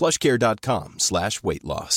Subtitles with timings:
[0.00, 1.96] plushcare.com slash weight loss.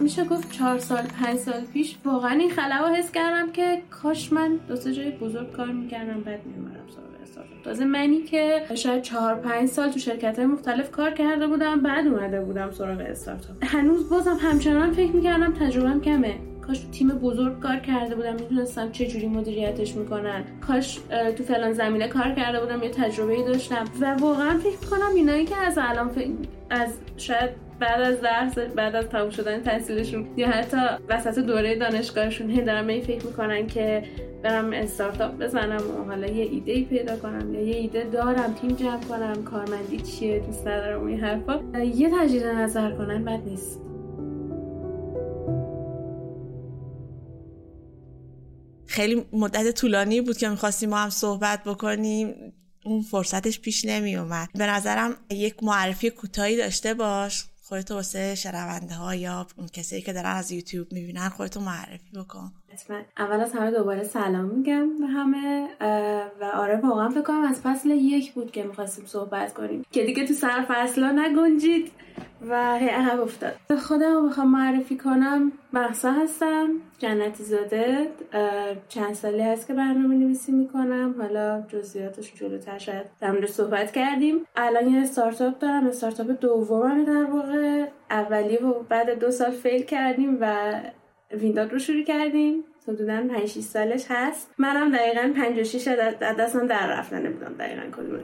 [0.00, 4.56] میشه گفت چهار سال پنج سال پیش واقعا این خلا حس کردم که کاش من
[4.68, 7.64] دو سه جای بزرگ کار می‌کردم بعد میومدم سراغ استارتاپ.
[7.64, 12.06] تازه منی که شاید چهار پنج سال تو شرکت های مختلف کار کرده بودم بعد
[12.06, 13.56] اومده بودم سراغ استارتاپ.
[13.62, 16.53] هنوز بازم همچنان فکر می‌کردم تجربهم کمه.
[16.66, 20.44] کاش تو تیم بزرگ کار کرده بودم می‌دونستم چه جوری مدیریتش می‌کنن.
[20.66, 21.00] کاش
[21.36, 23.84] تو فلان زمینه کار کرده بودم یه تجربه داشتم.
[24.00, 26.10] و واقعا فکر می‌کنم اینایی که از الان
[26.70, 30.76] از شاید بعد از درس بعد از تموم شدن تحصیلشون یا حتی
[31.08, 34.02] وسط دوره دانشگاهشون هی دارم این فکر می‌کنن که
[34.42, 38.70] برم استارتاپ بزنم و حالا یه ایده ای پیدا کنم یا یه ایده دارم تیم
[38.70, 41.60] جمع کنم کارمندی چیه دوست ندارم این حرفا.
[41.78, 43.80] یه تجدید نظر کنن بد نیست.
[48.94, 52.52] خیلی مدت طولانی بود که می‌خواستیم ما هم صحبت بکنیم.
[52.84, 57.44] اون فرصتش پیش نمی اومد به نظرم یک معرفی کوتاهی داشته باش.
[57.62, 62.52] خودتو واسه شنونده ها یا اون کسی که دارن از یوتیوب می‌بینن خودتو معرفی بکن.
[63.18, 65.68] اول از همه دوباره سلام میگم به همه
[66.40, 69.84] و آره واقعا فکر کنم از فصل یک بود که می‌خواستیم صحبت کنیم.
[69.92, 71.92] که دیگه تو سر فصلا نگنجید
[72.48, 73.52] و هی عقب افتاد.
[73.78, 75.52] خودم رو بخوام معرفی کنم.
[75.72, 76.68] محسا هستم
[76.98, 78.06] جنتی زاده
[78.88, 81.14] چند سالی هست که برنامه نویسی می‌کنم.
[81.18, 84.36] حالا جزئیاتش جلوتر شاید در صحبت کردیم.
[84.56, 85.86] الان یه استارتاپ دارم.
[85.86, 87.86] استارتاپ دومم در واقع.
[88.10, 90.74] اولی و بعد دو سال فیل کردیم و
[91.40, 92.64] وینداد رو شروع کردیم.
[92.88, 94.54] حدودا 5 6 سالش هست.
[94.58, 95.88] منم دقیقا 56
[96.20, 98.22] دستم در رفتنه بودم دقیقا کدومه.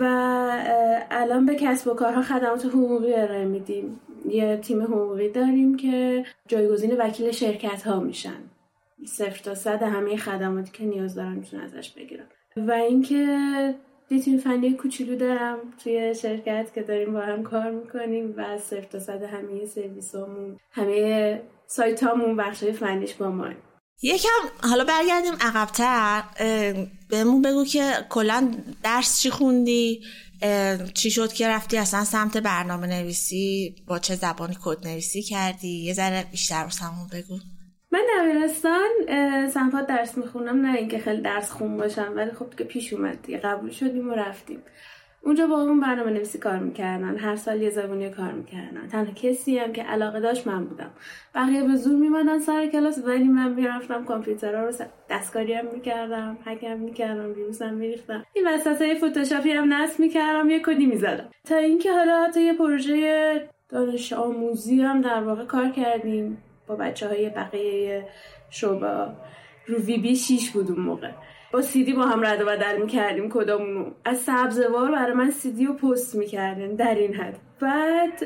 [0.00, 0.04] و
[1.10, 4.00] الان به کسب و کارها خدمات حقوقی ارائه میدیم.
[4.28, 8.38] یه تیم حقوقی داریم که جایگزین وکیل شرکت ها میشن.
[9.06, 12.24] صفر تا صد همه خدماتی که نیاز دارن می‌تونن ازش بگیرن.
[12.56, 13.16] و اینکه
[14.10, 18.82] یه تیم فنی کوچولو دارم توی شرکت که داریم با هم کار می‌کنیم و صفر
[18.82, 21.42] تا صد همه سرویس همون همه
[21.76, 23.48] سایت همون بخش فنیش با ما.
[24.02, 24.28] یکم
[24.62, 26.22] حالا برگردیم عقبتر
[27.08, 28.50] بهمون بگو که کلا
[28.82, 30.02] درس چی خوندی؟
[30.94, 35.94] چی شد که رفتی اصلا سمت برنامه نویسی؟ با چه زبانی کد نویسی کردی؟ یه
[35.94, 37.38] ذره بیشتر واسمون بگو.
[37.92, 38.88] من دبیرستان
[39.48, 43.38] سنفات درس می‌خونم نه اینکه خیلی درس خون باشم ولی خب که پیش اومد دیگه
[43.38, 44.62] قبول شدیم و رفتیم.
[45.24, 47.16] اونجا با اون برنامه نویسی کار می‌کردن.
[47.16, 48.88] هر سال یه زبونی کار می‌کردن.
[48.92, 50.90] تنها کسی هم که علاقه داشت من بودم.
[51.34, 54.72] بقیه به زور میمدن سر کلاس ولی من می‌رفتم کامپیوترها رو
[55.10, 58.24] دستکاری هم می‌کردم هکم می‌کردم ویروس هم میریختم.
[58.32, 61.28] این وسط های فوتوشاپی هم نصب می‌کردم یه کدی می‌زدم.
[61.44, 66.38] تا اینکه حالا تا یه پروژه دانش آموزی هم در واقع کار کردیم.
[66.66, 68.08] با بچه های بقیه
[68.50, 69.06] شعبه.
[69.66, 71.10] رو VB 6 بود اون موقع.
[71.52, 73.90] با سیدی با هم رد و بدل می‌کردیم کدامونو.
[74.04, 77.38] از سبزوار برای من سیدی رو پست می‌کردن در این حد.
[77.60, 78.24] بعد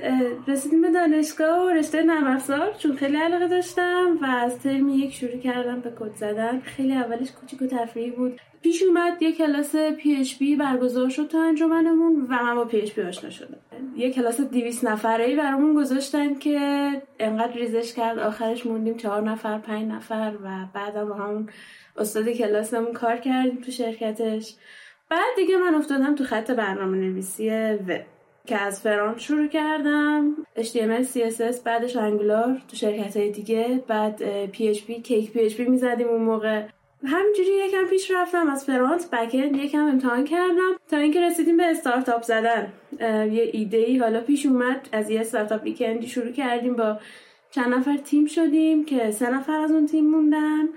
[0.49, 2.43] رسیدیم به دانشگاه و رشته نرم
[2.79, 6.61] چون خیلی علاقه داشتم و از ترم یک شروع کردم به کد زدن.
[6.61, 8.41] خیلی اولش کوچیک و تفریحی بود.
[8.63, 13.59] پیش اومد یه کلاس PHP برگزار شد تو انجمنمون و من با PHP آشنا شدم.
[13.97, 18.19] یه کلاس 200 نفره برامون گذاشتن که انقدر ریزش کرد.
[18.19, 21.49] آخرش موندیم چهار نفر پنج نفر و بعدم با همون
[21.99, 24.55] استاد کلاسمون کار کردیم تو شرکتش.
[25.11, 27.99] بعد دیگه من افتادم تو خط برنامه نویسی و
[28.47, 30.37] که از فرانت شروع کردم.
[30.57, 34.23] HTML CSS بعدش انگولار تو شرکت های دیگه بعد
[34.53, 36.63] PHP کیک PHP می‌زدیم اون موقع.
[37.05, 40.77] همینجوری یکم پیش رفتم از فرانت بکند یکم امتحان کردم.
[40.91, 42.73] تا اینکه رسیدیم به استارتاپ زدن.
[43.01, 44.89] یه ایده ای حالا پیش اومد.
[44.93, 46.99] از یه استارتاپ ویکندی شروع کردیم با
[47.51, 50.69] چند نفر تیم شدیم که سه نفر از اون تیم موندن.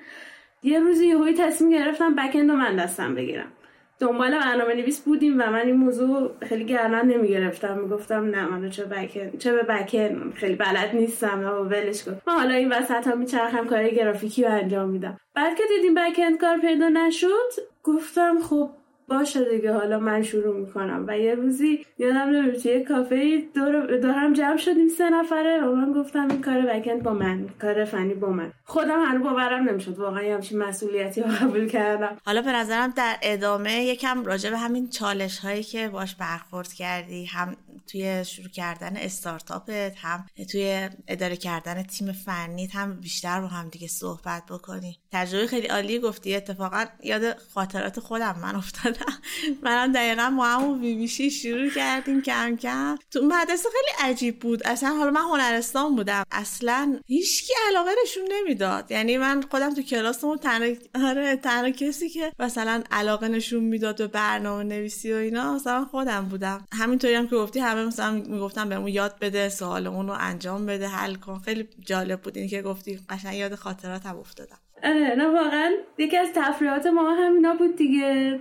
[0.63, 3.51] یه روزی یهویی تصمیم گرفتم بکند رو من دستم بگیرم.
[4.00, 7.77] دنبال برنامه نویس بودیم و من این موضوع خیلی گردن نمی‌گرفتم.
[7.77, 12.21] می‌گفتم نه من چه بکن چه به بکن خیلی بلد نیستم و ولش کن.
[12.27, 15.17] من حالا این وسط ها میچرخم کار گرافیکی رو انجام میدم.
[15.35, 17.50] بعد که دیدیم بکند کار پیدا نشد
[17.83, 18.69] گفتم خب
[19.09, 21.06] باشه دیگه حالا من شروع می‌کنم.
[21.07, 25.61] و یه روزی یادم نمیاد توی کافه دور, دور هم جمع شدیم سه نفره.
[25.61, 28.51] و من گفتم این کار بکند با من کار فنی با من.
[28.65, 29.97] خودم هنوز باورم نمی‌شد.
[29.97, 32.17] واقعا همچین مسئولیتی رو قبول کردم.
[32.25, 37.25] حالا به نظرم در ادامه یکم راجع به همین چالش هایی که باش برخورد کردی
[37.25, 37.56] هم
[37.91, 43.88] توی شروع کردن استارتاپت هم توی اداره کردن تیم فنیت هم بیشتر با هم دیگه
[43.88, 45.00] صحبت بکنی.
[45.12, 46.36] تجربه خیلی عالی گفتی.
[46.36, 49.13] اتفاقا یاد خاطرات خودم من افتادم.
[49.63, 52.97] منم دقیقا ما همون بیبیشی شروع کردیم کم کم.
[53.12, 54.68] تو مدرسه خیلی عجیب بود.
[54.68, 56.24] اصلا حالا من هنرستان بودم.
[56.31, 58.92] اصلا هیچکی علاقه نشون نمی‌داد.
[58.92, 64.07] یعنی من خودم تو کلاسمون تنها آره تنها کسی که مثلا علاقه نشون می‌داد به
[64.07, 66.65] برنامه نویسی و اینا مثلا خودم بودم.
[66.74, 71.15] همینطوری هم که گفتی همه مثلا می‌گفتم بهمون یاد بده سوالمون رو انجام بده حل
[71.15, 71.39] کن.
[71.39, 74.57] خیلی جالب بود این که گفتی قشنگ یاد خاطراتم افتادم.
[74.83, 78.39] آره نه واقعا یکی از تفریحات ما همینا بود دیگه.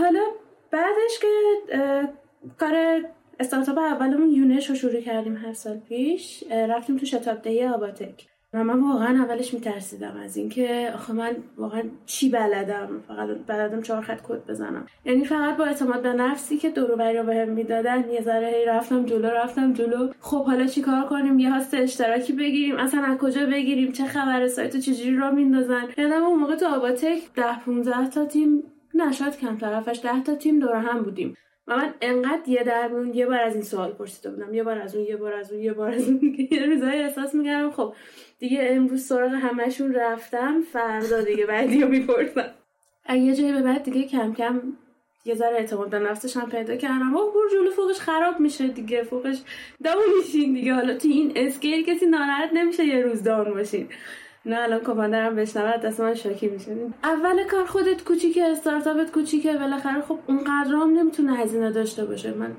[0.00, 0.22] حالا
[0.70, 1.28] بعدش که
[2.58, 3.04] کار
[3.40, 8.26] استارتاپ اولمون یونش رو شروع کردیم هر سال پیش رفتیم تو شتاب دهی آباتک.
[8.54, 14.02] و من واقعا اولش میترسیدم از اینکه آخه من واقعا چی بلدم؟ فقط بلدم چهار
[14.02, 14.86] خط کد بزنم.
[15.04, 19.04] یعنی فقط با اعتماد به نفسی که دور و بهم می‌دادن یه ذره هی رفتم
[19.04, 20.12] جلو رفتم جلو.
[20.20, 22.76] خب حالا چیکار کنیم؟ یه هاست اشتراکی بگیریم.
[22.76, 27.18] اصلا از کجا بگیریم؟ چه خبر؟ سایت چجوری را میندازن؟ یادم اون موقع تو آباتک
[27.34, 28.62] ده 15 تا تیم
[28.94, 31.36] نشد کم طرفش ده تا تیم دور هم بودیم.
[31.66, 34.54] و من انقدر یه درمون یه بار از این سوال پرسیده بودم.
[34.54, 36.36] یه بار از اون یه بار از اون یه بار از اون.
[36.50, 37.94] یه روزایی احساس می‌کردم خب
[38.38, 42.50] دیگه امروز سراغ همشون رفتم فردا دیگه بعدی رو می‌پرسم.
[43.10, 44.62] یه جایی به بعد دیگه کم کم
[45.24, 47.16] یه ذره اعتماد به نفسش هم پیدا کردم.
[47.16, 49.38] اوه برو جلو فوقش خراب میشه دیگه فوقش
[49.84, 50.74] داون میشین دیگه.
[50.74, 53.88] حالا تو این اسکیل کسی ناراحت نمیشه یه روز داون باشین.
[54.46, 56.76] نه الان کماندرم بشنود دست من شاکی میشه.
[57.04, 59.52] اول کار خودت کوچیکه استارتاپت کوچیکه.
[59.52, 62.34] بالاخره خب اونقدر هم نمی‌تونه هزینه داشته باشه.
[62.34, 62.50] من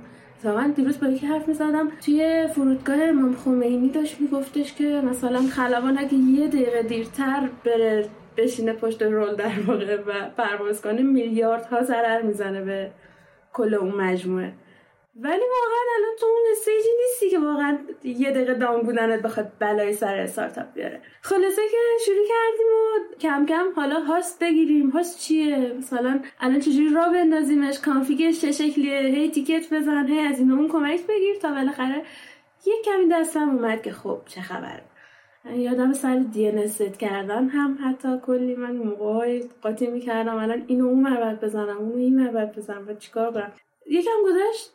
[0.44, 1.91] من دیروز با یکی حرف می‌زدم.
[2.06, 8.74] توی فرودگاه امام خمینی داشت میگفتش که مثلا خلبان اگه یه دقیقه دیرتر بره بشینه
[8.74, 12.91] پشت رول در واقع و پرواز کنه میلیاردها ضرر می‌زنه به
[13.53, 14.53] کل اون مجموعه.
[15.15, 19.94] ولی واقعا الان تو اون استیجی نیستی که واقعا یه دقیقه دام بودنت بخواد بلای
[19.94, 21.01] سر استارتاپ بیاره.
[21.21, 24.89] خلاصه که شروع کردیم و کم کم حالا هاست بگیریم.
[24.89, 30.39] هاست چیه؟ مثلا الان چجوری را بندازیمش؟ کانفیگش چه شکلیه؟ هی تیکت بزن هی از
[30.39, 32.04] این اون کمک بگیر تا بالاخره
[32.66, 34.83] یه کمی دستم اومد که خب چه خبره
[35.56, 36.68] یادم سر دی ان
[37.00, 40.36] کردن هم حتی کلی من موقع قاطی می‌کردم.
[40.36, 42.88] الان اینو اون مربط بزنم اونو این مربط بزنم.
[42.88, 43.51] و چیکار کنم؟
[43.88, 44.71] یکم گذشت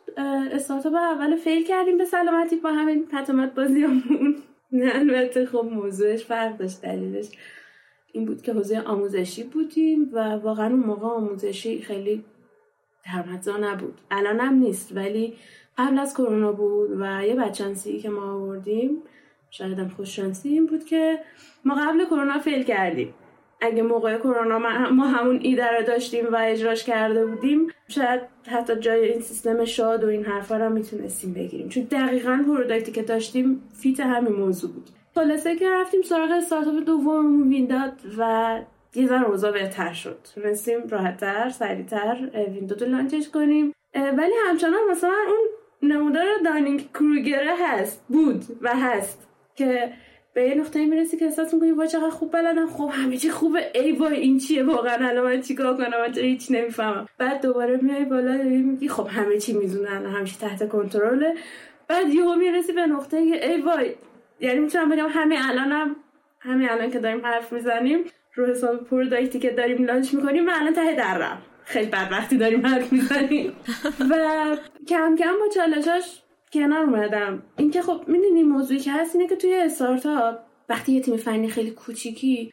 [0.51, 4.35] استارتاپ اول فیل کردیم به سلامتی با همین پتومت بازیامون.
[4.71, 7.29] نه البته خب موضوعش فرق داشت دلیلش
[8.11, 12.23] این بود که حوزه آموزشی بودیم و واقعا اون موقع آموزشی خیلی
[13.05, 14.01] درمتزا نبود.
[14.11, 15.33] الان هم نیست ولی
[15.77, 19.03] قبل از کرونا بود و یه بچانسی که ما آوردیم
[19.49, 21.19] شاید هم خوششانسی این بود که
[21.65, 23.13] ما قبل کرونا فیل کردیم.
[23.61, 24.59] اگه موقع کرونا
[24.89, 30.03] ما همون ایده رو داشتیم و اجراش کرده بودیم شاید حتی جای این سیستم شاد
[30.03, 31.69] و این حرفا رو می‌تونستیم بگیریم.
[31.69, 34.89] چون دقیقا product ی که داشتیم fit همین موضوع بود.
[35.15, 38.59] خلاصه که رفتیم سراغ استارتاپ دوم وینداد و
[38.95, 40.17] یه ذره اوضاع بهتر شد.
[40.35, 43.73] تونستیم راحتتر سریعتر وینداد رو launch ش کنیم.
[43.95, 49.91] ولی همچنان مثلا اون نمودار دانینگ کروگر ه هست بود و هست که
[50.33, 52.67] به یه نقطه می‌رسی که احساس می‌کنی وای چقدر خوب بلدم.
[52.67, 53.71] خب همه چی خوبه.
[53.75, 57.07] ای وای این چیه واقعا؟ الان من چیکار کنم؟ من هیچ نمی‌فهمم.
[57.17, 61.35] بعد دوباره میای بالا میگی خب همه چی میزونن همه چی تحت کنترله.
[61.87, 63.95] بعد یهو می‌رسی به نقطه ای وای
[64.39, 65.95] یعنی می‌تونم بگم همین الانم
[66.39, 67.99] همین الان که داریم حرف می‌زنیم
[68.35, 71.41] رو حساب پروداکتی که داریم لانچ می‌کنیم من الان ته درم.
[71.63, 73.53] خیلی وقتی داریم حرف می‌زنیم.
[74.09, 74.15] و
[74.87, 76.21] کم کم با چالشاش
[76.53, 77.43] کنار اومدم.
[77.57, 80.39] اینکه خب می‌دونی موضوعی که هست اینه که توی استارتاپ
[80.69, 82.51] وقتی یه تیم فنی خیلی کوچیکی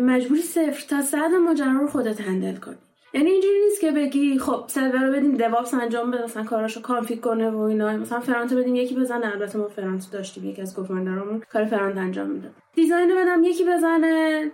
[0.00, 2.76] مجبوری صفر تا صد ماجرا رو خودت handle کنی.
[3.14, 7.20] یعنی اینجوری نیست که بگی خب سرور رو بدیم DevOps انجام بده مثلا کاراشو config
[7.20, 7.96] کنه و اینا.
[7.96, 9.26] مثلا front بدیم یکی بزنه.
[9.26, 13.64] البته ما front داشتیم یکی از co-founder امون کار front انجام میده design بدیم یکی
[13.64, 14.50] بزنه.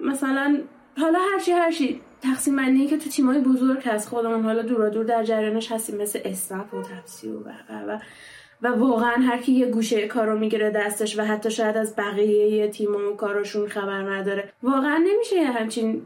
[0.00, 0.60] مثلا
[0.98, 4.08] حالا هرچی هرچی تقسیم بندی که تو تیمای بزرگ هست.
[4.08, 7.98] خودمون حالا دورا دور در جریانش هستیم مثل اسنپ و تپسی و و و.
[8.62, 13.16] واقعا هر کی یه گوشه کارو می‌گیره دستش و حتی شاید از بقیه تیم و
[13.16, 16.02] کاراشون خبر نداره واقعا نمیشه یه همچین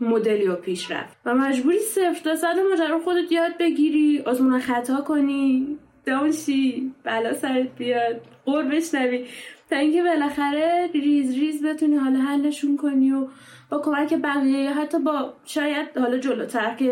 [0.00, 1.16] مدلی و پیش رفت.
[1.24, 7.68] و مجبوری صفر تا صد ماجرا خودت یاد بگیری آزمون خطا کنی دانشی بلا سرت
[7.78, 9.26] بیاد قور بشنوی.
[9.70, 13.26] تا اینکه بالاخره ریز ریز بتونی حالا حلشون کنی و
[13.70, 16.84] با کمک بقیه یا حتی با شاید حالا جلوتر که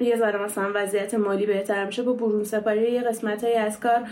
[0.00, 4.08] یه ذره مثلا وضعیت مالی بهتر میشه با برون سپاری یه قسمت از کار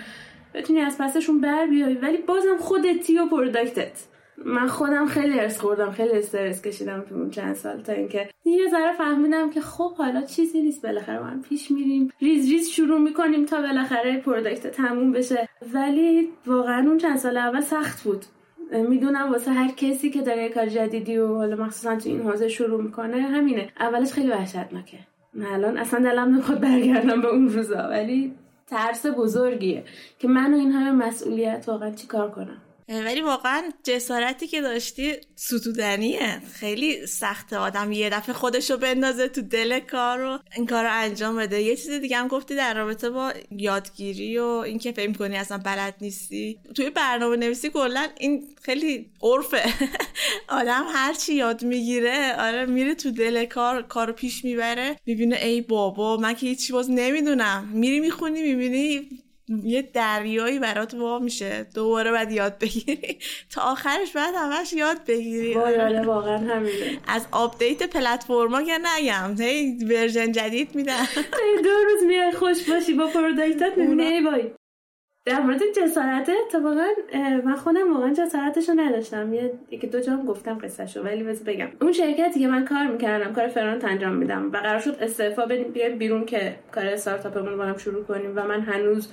[0.54, 1.94] بتونی از پسشون بر بیای.
[1.94, 4.06] ولی بازم خودتی و product ت.
[4.44, 8.68] من خودم خیلی حرص خوردم خیلی استرس کشیدم تو اون چند سال تا اینکه یه
[8.70, 12.12] ذره فهمیدم که خب حالا چیزی نیست بالاخره من پیش میریم.
[12.20, 15.48] ریز ریز شروع می‌کنیم تا بالاخره product تموم بشه.
[15.74, 18.24] ولی واقعا اون چند سال اول سخت بود.
[18.88, 22.82] می‌دونم واسه هر کسی که داره کار جدیدی و حالا مخصوصا تو این حوزه شروع
[22.82, 23.68] می‌کنه همینه.
[23.80, 24.98] اولش خیلی وحشتناکه.
[25.52, 27.88] الان اصلا دلم نمی‌خواد برگردم به اون روزا.
[27.90, 28.34] ولی
[28.70, 29.84] ترس بزرگیه
[30.18, 36.42] که من و این همه مسئولیت واقعا چیکار کنم؟ ولی واقعا جسارتی که داشتی ستودنیه.
[36.52, 41.36] خیلی سخته آدم یه دفعه خودشو بندازه تو دل کار رو این کار رو انجام
[41.36, 41.62] بده.
[41.62, 45.94] یه چیز دیگه هم گفتی در رابطه با یادگیری و اینکه فهم کنی اصلا بلد
[46.00, 46.58] نیستی.
[46.76, 49.62] توی برنامه نویسی کلا این خیلی عرفه.
[50.48, 55.60] آدم هر چی یاد می‌گیره آره میره تو دل کار کارو پیش می‌بره می‌بینه ای
[55.60, 57.68] بابا من که هیچی باز نمی‌دونم.
[57.72, 59.08] میری می‌خونی می‌بینی
[59.64, 61.66] یه دریایی برات وا میشه.
[61.74, 63.18] دوباره باید یاد بگیری.
[63.54, 65.54] تا آخرش بعد همش یاد بگیری.
[65.54, 66.98] آره واقعا همینه.
[67.08, 69.42] از update پلتفرما که نگم.
[69.42, 71.04] هی version جدید میدن
[71.64, 72.94] دو روز میای خوش باشی.
[72.94, 74.20] با product ات می‌بینی.
[74.20, 74.50] وای.
[75.24, 76.86] در مورد جسارت اتفاقا
[77.44, 79.34] من خودم واقعا جسارتش رو نداشتم.
[79.34, 81.68] یه که دو جام گفتم قصه ولی بس بگم.
[81.80, 84.50] اون شرکتی که من کار می‌کردم کار front انجام میدم.
[84.52, 88.32] و قرار شد استعفا بیایم بیرون که کار استارتاپمون هم شروع کنیم.
[88.36, 89.08] و من هنوز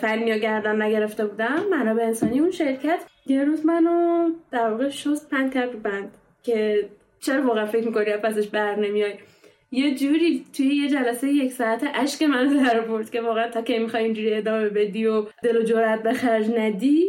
[0.00, 1.62] فنی و گردن نگرفته بودم.
[1.70, 6.10] منابع انسانی اون شرکت یه روز منو در واقع شست پند کرد بند
[6.42, 6.88] که
[7.20, 9.14] چرا واقعا فکر می‌کنی پسش بر نمیای؟
[9.72, 13.78] یه جوری توی یه جلسه یک ساعته اشک من در برد که واقعا تا که
[13.78, 17.06] می‌خوای اینجوری ادامه بدی و دل و جرأت به خرج ندی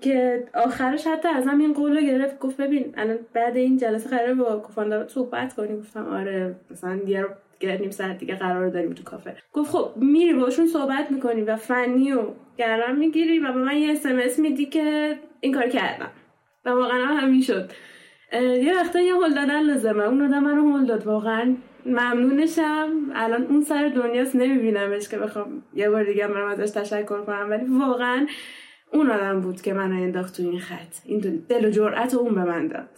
[0.00, 2.38] که آخرش حتی از هم این قول گرفت.
[2.38, 5.80] گفت ببین الان بعد این جلسه قراره با کوفاندار صحبت کنیم.
[5.80, 7.26] گفتم آره مثلا یه
[7.62, 9.36] نیم ساعت دیگه قرار داریم تو کافه.
[9.52, 12.22] گفت خب میری باشون صحبت می‌کنی و فنی و
[12.58, 16.10] گرم می‌گیری و به من یه اسمس میدی که این کار کردم.
[16.64, 17.70] و واقعا همین شد.
[18.42, 21.06] یه وقتا یه هل دادن لازمه اون آدم منو هل داد.
[21.06, 21.56] واقعا
[21.86, 27.46] ممنونشم الان اون سر دنیاست نمیبینمش که بخوام یه بار دیگه برم ازش تشکر کنم.
[27.50, 28.26] ولی واقعا
[28.92, 30.94] اون آدم بود که منو انداخت تو این خط.
[31.04, 32.88] این دل و جرأت اون به من داد.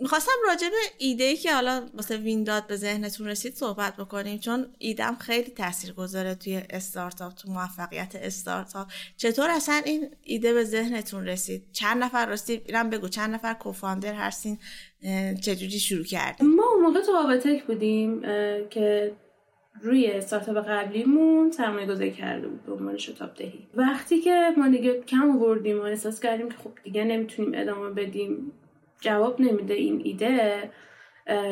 [0.00, 4.66] می‌خواستم راجع به ایده ای که حالا واسه وینداد به ذهنتون رسید صحبت بکنیم چون
[4.78, 8.88] ایدم خیلی تاثیر گذاره توی استارتاپ تو موفقیت استارتاپ.
[9.16, 14.14] چطور اصلا این ایده به ذهنتون رسید؟ چند نفر راستی؟ اینم بگو چند نفر کوفاندر
[14.14, 14.58] هستین؟
[15.40, 18.20] چجوری شروع کردیم ما اون موقع تو آبتک بودیم
[18.70, 19.12] که
[19.82, 23.68] روی استارتاپ قبلیمون سرمایه گذاری کرده بود به عنوان شتاب دهی.
[23.74, 28.52] وقتی که ما دیگه کم آوردیم و احساس کردیم که خب دیگه نمی‌تونیم ادامه بدیم
[29.04, 30.70] جواب نمیده این ایده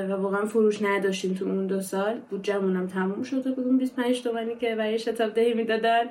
[0.08, 2.20] و واقعا فروش نداشتیم تو اون دو سال.
[2.30, 6.04] بودجمون هم تموم شده بود اون 25 تومنی که برای شتاب دهی می‌دادن.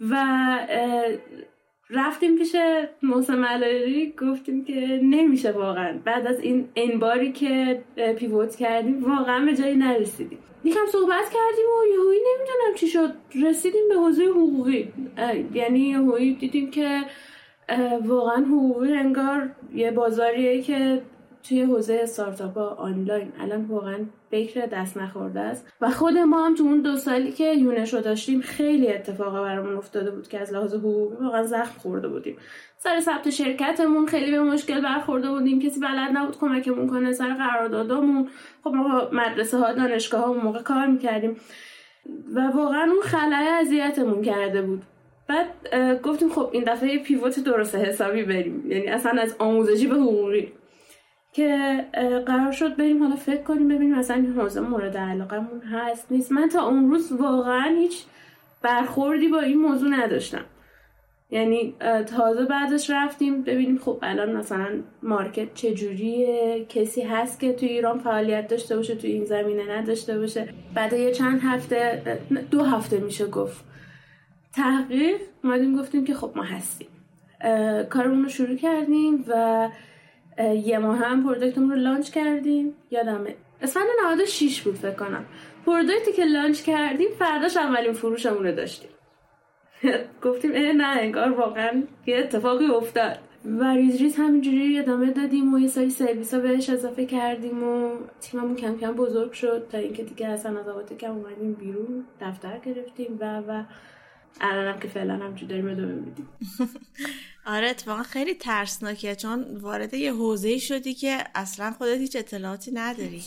[0.00, 0.14] و
[1.90, 2.56] رفتیم پیش
[3.02, 5.98] موسم علاری گفتیم که نمیشه واقعا.
[6.04, 7.82] بعد از این انباری که
[8.18, 10.38] پیوت کردیم واقعا به جایی نرسیدیم.
[10.64, 13.14] یکم صحبت کردیم و یهویی نمی‌دونم چی شد.
[13.44, 14.92] رسیدیم به حوزه حقوقی.
[15.54, 17.00] یعنی یهویی دیدیم که
[18.04, 21.02] واقعا حقوقی انگار یه بازاریه که
[21.48, 23.32] توی حوزه استارتاپ آنلاین.
[23.40, 23.98] الان واقعا
[24.30, 25.72] بکر دست نخورده است.
[25.80, 29.76] و خود ما هم تو اون دو سالی که یونش رو داشتیم خیلی اتفاقا برامون
[29.76, 32.36] افتاده بود که از لحاظ حقوقی واقعا زخم خورده بودیم.
[32.76, 35.60] سر ثبت شرکتمون خیلی به مشکل برخورده بودیم.
[35.60, 38.28] کسی بلد نبود کمکمون کنه سر قراردادامون
[38.64, 41.36] خب ما مدرسه ها دانشگاه ها اون موقع کار می‌کردیم.
[42.34, 44.82] و واقعا اون خلای اذیتمون کرده بود.
[45.28, 45.48] بعد
[46.02, 48.70] گفتیم خب این دفعه پیوت درست حسابی بریم.
[48.70, 50.52] یعنی اصلا از آموزشی به حقوقی.
[51.32, 51.84] که
[52.26, 56.32] قرار شد بریم حالا فکر کنیم ببینیم مثلا این حوزه مورد علاقمون هست نیست.
[56.32, 58.04] من تا اون روز واقعا هیچ
[58.62, 60.44] برخوردی با این موضوع نداشتم.
[61.30, 61.74] یعنی
[62.06, 64.68] تازه بعدش رفتیم ببینیم خب الان مثلا
[65.02, 70.48] مارکت چجوریه کسی هست که توی ایران فعالیت داشته باشه توی این زمینه نداشته باشه.
[70.74, 72.02] بعد یه چند هفته
[72.50, 73.64] دو هفته میشه گفت.
[74.54, 76.88] تحقیق اومدیم گفتیم که خب ما هستیم.
[77.90, 79.68] کارمون رو شروع کردیم و
[80.64, 82.74] یه ماه هم product مون رو launch کردیم.
[82.90, 83.36] یادمه.
[83.62, 85.24] اسفند 96 بود فکر کنم.
[85.66, 88.90] product ی که launch کردیم فرداش اولین فروشمون رو داشتیم.
[90.24, 93.18] گفتیم اه نه انگار واقعا یه اتفاقی افتاد.
[93.44, 97.90] و ریز ریز همینجوری ادامه دادیم و یه سری سرویس ها بهش اضافه کردیم و
[98.20, 103.18] تیممون کم کم بزرگ شد تا اینکه دیگه اصلا از کم اومدیم بیرون دفتر گرفتیم
[103.20, 103.62] و و
[104.40, 106.28] الانم که فعلا هم داریم ادامه میدیم.
[107.46, 113.22] آره اتفاقا خیلی ترسناکه چون وارد یه حوزه شدی که اصلا خودت هیچ اطلاعاتی نداری.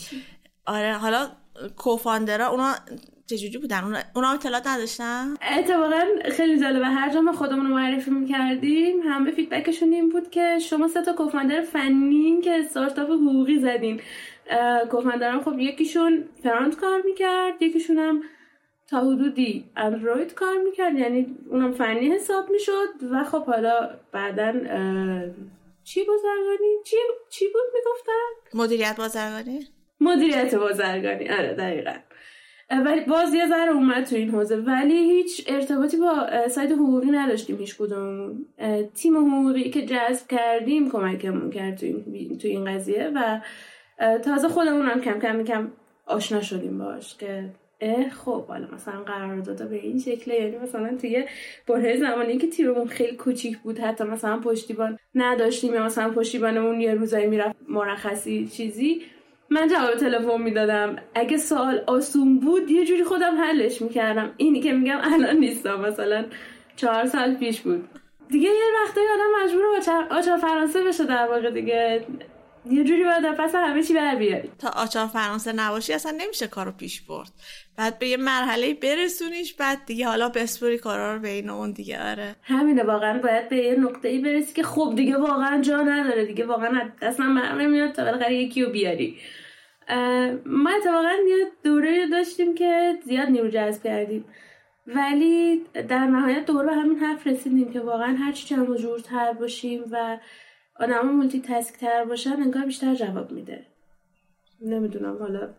[0.66, 1.32] آره حالا
[1.78, 2.74] کوفاندرا اونا
[3.26, 6.02] چجوری بودن؟ اونا, اونا اطلاعات نداشتن؟ اتفاقا
[6.32, 6.86] خیلی جالبه.
[6.86, 11.14] هر جا ما خودمون رو معرفی می‌کردیم همه فیدبکشون این بود که شما سه تا
[11.14, 14.02] کوفاندر فنین که استارتاپ حقوقی زدین.
[14.92, 18.22] کوفاندران خب یکیشون فرانت کار می‌کرد یکیشون هم
[18.92, 24.52] تا حدودی اندروید کار می‌کرد یعنی اونم فنی حساب می‌شد و خب حالا بعدا
[25.84, 26.96] چی بازرگانی؟ چی,
[27.30, 29.68] چی بود می‌گفتن؟ مدیریت بازرگانی؟
[30.00, 31.94] مدیریت بازرگانی آره دقیقا
[32.86, 37.58] ولی باز یه ذره اومد تو این حوزه ولی هیچ ارتباطی با سایت حقوقی نداشتیم
[37.58, 38.46] هیچ کدوم
[38.96, 43.42] تیم حقوقی که جذب کردیم کمکمون کرد تو این, تو این قضیه و
[44.18, 45.72] تازه خودمون هم کم کم کم
[46.06, 47.50] آشنا شدیم باش که
[48.26, 51.26] خب حالا مثلا قرار داده به این شکله یعنی مثلا توی
[51.68, 56.94] بره زمانی که تیممون خیلی کوچیک بود حتی مثلا پشتیبان نداشتیم یا مثلا پشتیبانمون یه
[56.94, 59.02] روزایی می‌رفت مرخصی چیزی
[59.50, 60.96] من جواب تلفن می‌دادم.
[61.16, 64.32] اگه سوال آسون بود یه جوری خودم حلش می‌کردم.
[64.38, 66.26] اینی که میگم الان نیستم مثلا
[66.76, 67.90] چهار سال پیش بود.
[68.30, 69.64] دیگه یه وقتایی آدم مجبور
[70.10, 72.06] آچار فرانسه بشه در واقع دیگه.
[72.66, 74.52] یه جوری باید پس همه چی بر بیاری.
[74.60, 77.32] تا آچار فرانسه نباشی اصلا نمیشه کارو پیش برد.
[77.78, 82.36] بعد به یه مرحله برسونیش بعد دیگه حالا بسپوری کارا رو بین اون دیگه آره.
[82.44, 86.46] همینه واقعا باید به یه نقطه ای برسی که خب دیگه واقعا جا نداره دیگه
[86.46, 89.18] واقعا اصلا من نمیاد تا بالاخره یکی رو بیاری.
[90.46, 94.26] ما اتفاقا یه دوره داشتیم که زیاد نیرو جذب کردیم.
[94.88, 100.18] ولی در نهایت دوره به همین حرف رسیدیم که واقعا هرچی چند جورتر باشیم و
[100.82, 103.66] آدم مولتی تسک تر باشن انگار بیشتر جواب میده.
[104.62, 105.54] نمی‌دونم حالا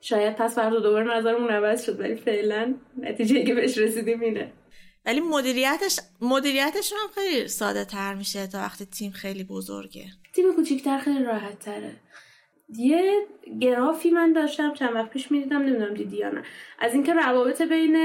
[0.00, 4.52] شاید پس فردا دوباره نظرمون عوض شد ولی فعلا نتیجه که بهش رسیدیم اینه.
[5.06, 10.04] ولی مدیریتش مدیریتش هم خیلی ساده تر میشه تا وقتی تیم خیلی بزرگه.
[10.34, 11.92] تیم کوچیکتر خیلی راحت تره
[12.78, 13.26] یه
[13.60, 16.42] گرافی من داشتم چند وقت پیش می‌دیدم نمی‌دونم دیدی یا نه.
[16.78, 17.96] از اینکه روابط بین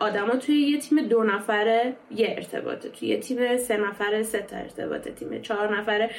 [0.00, 2.88] آدما توی یه تیم دو نفره یه ارتباطه.
[2.88, 5.10] توی یه تیم سه نفره سه تا ارتباطه.
[5.10, 6.10] تیم چهار نفره.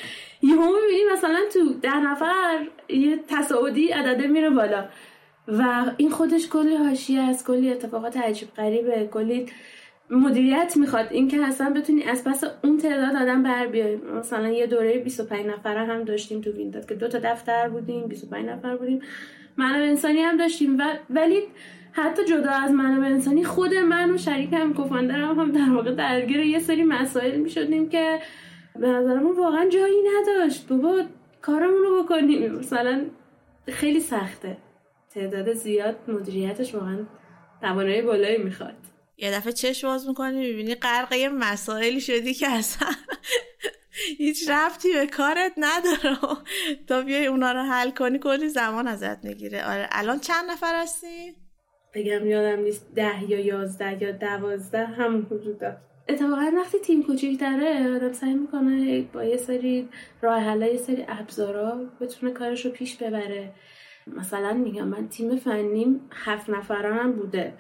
[0.42, 4.86] یهو می‌بینی مثلا تو ده نفر یه تصاعدی عدده میره بالا.
[5.48, 9.46] و این خودش کلی حاشیه از کلی اتفاقات عجیب غریبه کلی
[10.10, 11.08] مدیریت می‌خواد.
[11.12, 13.96] اینکه اصلا بتونی از پس اون تعداد آدم بر بیای.
[13.96, 18.46] مثلا یه دوره 25 نفره هم داشتیم تو وینداد که دو تا دفتر بودیم 25
[18.46, 19.02] نفر بودیم.
[19.58, 20.78] منابع انسانی هم داشتیم.
[20.80, 21.42] و ولی
[21.92, 26.60] حتی جدا از منابع انسانی خود من و شریکم کوفاندرم هم در واقع درگیر یه
[26.60, 28.20] سری مسائل می‌شدیم که
[28.76, 30.68] به نظرمون واقعا جایی نداشت.
[30.68, 31.04] بابا
[31.42, 32.52] کارمون رو بکنیم.
[32.52, 33.06] مثلا
[33.68, 34.58] خیلی سخته.
[35.14, 37.06] تعداد زیاد مدیریتش واقعا
[37.62, 38.76] توانایی بالایی می‌خواد.
[39.18, 42.88] یه دفعه چشم باز می‌کنی می‌بینی غرق یه مسائلی شدی که اصلا
[44.18, 46.18] هیچ رفتی به کارت نداره.
[46.88, 49.66] تا بیای اونا رو حل کنی کلی زمان ازت می‌گیره.
[49.66, 51.41] آره الان چند نفر هستی؟
[51.94, 55.64] بگم یادم نیست ده یا یازده یا دوازده هم وجود
[56.10, 59.90] اتفاقا وقتی تیم کوچیک داره آدم سعی می‌کنه با یه سری
[60.22, 63.52] راه حل یه سری ابزارا بتونه کارش رو پیش ببره.
[64.08, 67.54] مثلا میگم من تیم فنیم هفت نفرانم بوده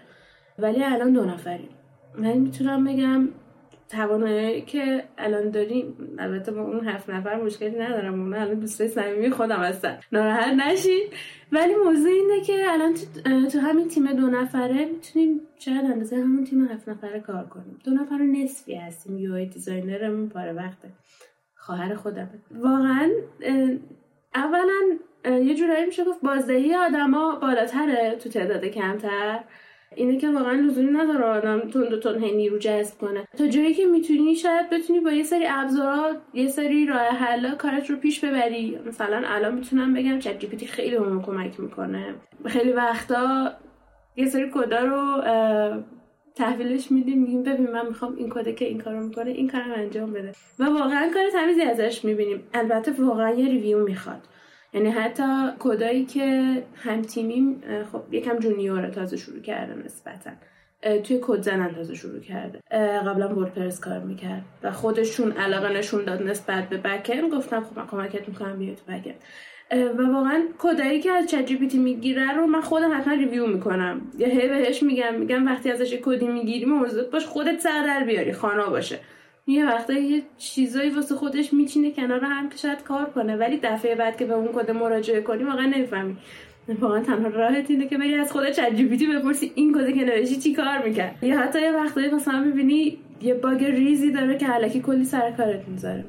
[0.59, 1.69] ولی الان دو نفریم.
[2.17, 3.29] من می‌تونم بگم
[3.91, 9.29] توانایی که الان داریم البته با اون هفت نفر مشکلی ندارم اون الان دوستای صمیمی
[9.29, 11.13] خودم هستن ناراحت نشید
[11.51, 12.93] ولی موضوع اینه که الان
[13.51, 17.79] تو, همین تیم دو نفره می‌تونیم شاید اندازه همون تیم هفت نفره کار کنیم.
[17.85, 19.17] دو نفر نصفی هستیم.
[19.17, 20.89] UI designer مون پاره وقته.
[21.55, 23.11] خواهر خودم واقعا
[24.35, 24.81] اولا
[25.25, 29.39] یه جورایی میشه گفت بازدهی آدما بالاتره تو تعداد کمتر.
[29.95, 33.27] اینه که واقعا لزومی نداره آدم تون تون هی نیرو جذب کنه.
[33.37, 37.89] تا جایی که می‌تونی شاید بتونی با یه سری ابزارات یه سری راه حل کارت
[37.89, 38.79] رو پیش ببری.
[38.87, 42.15] مثلا الان می‌تونم بگم ChatGPT خیلی بهمون کمک می‌کنه.
[42.45, 43.51] خیلی وقتا
[44.15, 45.23] یه سری کدا رو
[46.35, 50.13] تحویلش میدیم میگیم ببین من می‌خوام این کده که این کارو می‌کنه این کارم انجام
[50.13, 50.31] بده.
[50.59, 52.43] و واقعا کار تمیزی ازش می‌بینیم.
[52.53, 54.21] البته واقعا یه ریویو می‌خواد.
[54.73, 55.23] یعنی حتی
[55.59, 60.31] کدایی که هم تیمیم خب یکم جونیوره تازه شروع کرده نسبتا.
[61.03, 62.59] توی کد زنن تازه شروع کرده.
[63.07, 67.87] قبلا وردپرس کار می‌کرد و خودشون علاقه نشون داد نسبت به بکن گفتم خب من
[67.87, 69.13] کمکت می‌کنم بیای تو بکن
[69.97, 74.01] و واقعا کدایی که از ChatGPT می‌گیره رو من خودم حتما review می‌کنم.
[74.17, 78.33] یا هی بهش میگم میگم وقتی ازش کدی می‌گیری موضوع باش خودت سر در بیاری
[78.33, 78.99] خوانا باشه.
[79.51, 83.35] یه وقتا یه چیزایی واسه خودش میچینه کنار هم که شاید کار کنه.
[83.35, 86.17] ولی دفعه بعد که به اون کد مراجعه کنی واقعا نمی‌فهمی.
[86.81, 90.77] واقعا تنها راهت اینه که بری از خود چت بپرسی این کد نوشتی چی کار
[90.85, 91.23] می‌کرد.
[91.23, 95.67] یا حتی یه وقتایی مثلا می‌بینی یه bug ریزی داره که الکی کلی سر کارت
[95.67, 96.05] می‌ذاره.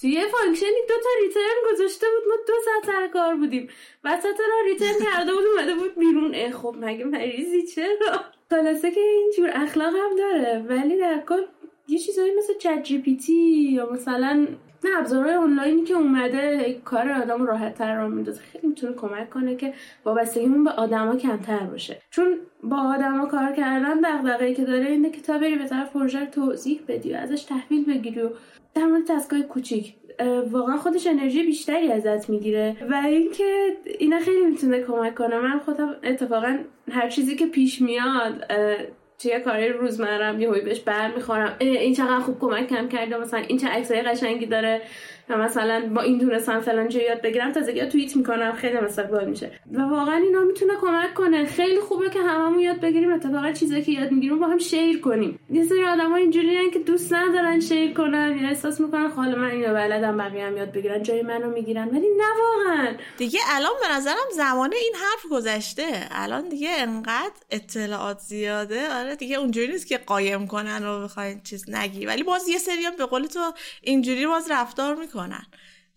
[0.00, 3.68] توی یه function ی دو تا return گذاشته بود ما دو ساعت سر کار بودیم.
[4.04, 6.32] وسط راه return کرده بود اومده بود بیرون.
[6.34, 8.20] اه خب مگه مریضی؟ چرا؟
[8.50, 10.64] خلاصه که اینجور اخلاق هم داره.
[10.68, 11.42] ولی در کل
[11.88, 13.32] یه چیزایی مثل ChatGPT
[13.72, 14.46] یا مثلا
[14.84, 18.40] نه ابزارهای آنلاینی که اومده کار آدم راحت تر راه میندازه.
[18.40, 22.02] خیلی می‌تونه کمک کنه که وابستگیمون به آدما کمتر باشه.
[22.10, 26.26] چون با آدما کار کردن دغدغه‌ای که داره اینه که تا بری به طرف پروژه
[26.26, 28.30] توضیح بدی و ازش تحویل بگیری و
[28.74, 29.94] در مورد دستگاه کوچیک
[30.50, 35.38] واقعا خودش انرژی بیشتری ازت می‌گیره و اینکه اینا خیلی می‌تونه کمک کنه.
[35.38, 36.58] من خودم اتفاقا
[36.90, 38.44] هر چیزی که پیش میاد
[39.18, 43.58] توی کاری روزمرم یه بهش بر می‌خورم این چقدر خوب کمک کم کرده مثلا این
[43.58, 44.82] چه عکسای قشنگی داره.
[45.28, 49.50] و مثلا با این دونستم فلان یاد بگیرم تازگی توییت می‌کنم خیلی استقبال میشه.
[49.72, 51.46] و واقعا اینا می‌تونه کمک کنه.
[51.46, 53.12] خیلی خوبه که هممون یاد بگیریم.
[53.12, 55.38] اتفاقا چیزایی که یاد می‌گیریم با هم شیر کنیم.
[55.50, 59.74] یه سری آدما اینجوریان که دوست ندارن شیر کنن یا احساس می‌کنن خاله من اینو
[59.74, 61.88] بلدم بقیه هم یاد بگیرن جای منو می‌گیرن.
[61.88, 62.92] ولی نه واقعا.
[63.18, 65.86] دیگه الان به نظرم زمان این حرف گذشته.
[66.10, 68.94] الان دیگه انقدر اطلاعات زیاده.
[69.00, 72.06] آره دیگه اونجوری نیست که قایم کنن و بخواین چیز نگی.
[72.06, 75.15] ولی باز یه سری به قول تو اینجوری باز رفتار می‌کنن.
[75.16, 75.46] کنن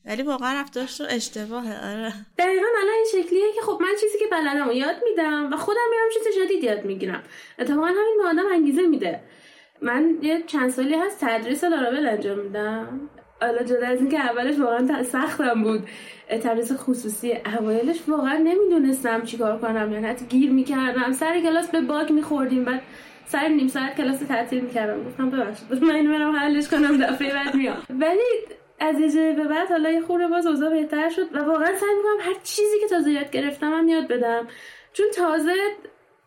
[0.06, 2.14] ولی واقعا رفتارش اشتباهه آره.
[2.38, 6.10] دقیقا الان این شکلیه که خب من چیزی که بلدم یاد میدم و خودم میرم
[6.14, 7.24] چیز جدید یاد می‌گیرم.
[7.60, 9.20] اتفاقا همین به آدم انگیزه میده.
[9.82, 13.10] من یه چند سالی هست تدریس لاراول انجام میدم.
[13.42, 15.88] حالا جدا از اینکه اولش واقعا سختم بود.
[16.30, 19.94] تدریس خصوصی اوایلش واقعا نمی‌دونستم چیکار کنم.
[19.94, 21.12] یعنی حتی گیر می‌کردم.
[21.12, 22.66] سر کلاس به باگ میخوردیم.
[22.66, 22.82] بعد
[23.28, 25.04] سر نیم ساعت کلاس تعطیل می‌کردم.
[25.04, 25.84] گفتم ببخشید.
[25.84, 26.98] من اینو برم حلش کنم.
[26.98, 27.84] دفعه بعد میام.
[27.90, 31.76] ولی از یه جایی به بعد حالا یه خورده باز اوضاع بهتر شد و واقعا
[31.78, 34.48] سعی می‌کنم هر چیزی که تازه یاد گرفتم هم یاد بدم.
[34.94, 35.56] چون تازه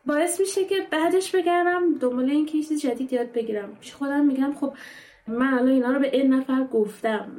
[0.06, 3.76] باعث میشه که بعدش بگردم دنبال این که چیز جدید یاد بگیرم.
[3.80, 4.74] پیش خودم میگم خب
[5.26, 7.32] من الان اینا رو به این نفر گفتم.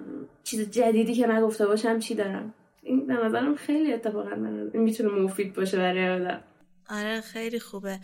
[0.43, 4.36] چیز جدیدی که نگفته باشم چی دارم؟ این به نظرم خیلی اتفاقا
[4.73, 6.43] می‌تونه مفید باشه برای آدم.
[6.89, 7.99] آره خیلی خوبه.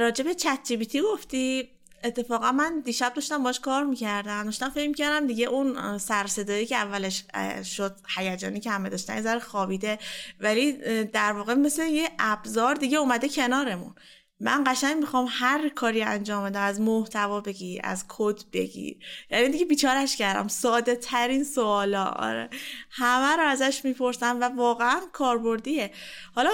[0.00, 1.68] راجب چت جی گفتی؟
[2.04, 7.24] اتفاقا من دیشب داشتم باش کار می‌کردم داشتم فکر می‌کردم دیگه اون سرصدایی که اولش
[7.64, 9.98] شد هیجانی که همه داشتن یه خوابیده
[10.40, 10.72] ولی
[11.04, 13.94] در واقع مثل یه ابزار دیگه اومده کنارمون.
[14.44, 18.98] من قشنگ می‌خوام هر کاری انجام بده از محتوا بگی از کد بگی.
[19.30, 20.48] یعنی دیگه بیچارش کردم.
[20.48, 22.04] ساده ترین سوالا.
[22.04, 22.50] آره.
[22.90, 25.90] همه رو ازش می‌پرسم و واقعا کاربردیه.
[26.34, 26.50] حالا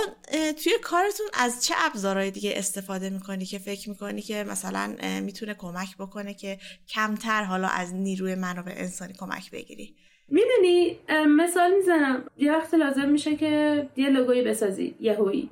[0.65, 5.97] توی کارتون از چه ابزارهای دیگه استفاده می‌کنی که فکر می‌کنی که مثلا می‌تونه کمک
[5.97, 9.95] بکنه که کمتر حالا از نیروی منابع انسانی کمک بگیری؟
[10.29, 12.25] می‌دونی مثال می‌زنم.
[12.39, 14.95] یه وقت لازم میشه که یه لوگوی بسازی.
[15.01, 15.51] یهویی.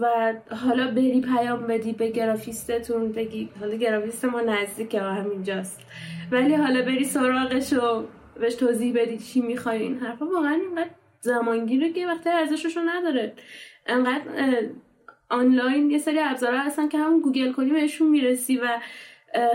[0.00, 5.80] و حالا بری پیام بدی به گرافیستتون بگی حالا گرافیست ما نزدیکه همینجاست.
[6.32, 8.04] ولی حالا بری سراغش و
[8.40, 10.26] بهش توضیح بدی چی می‌خوای این حرفا.
[10.26, 13.32] واقعا اینقدر زمانگیره که وقتی ارزشش رو نداره.
[13.86, 14.22] انقدر
[15.28, 18.68] آنلاین یه سری ابزارها هستن که همون گوگل کنی بهشون می‌رسی و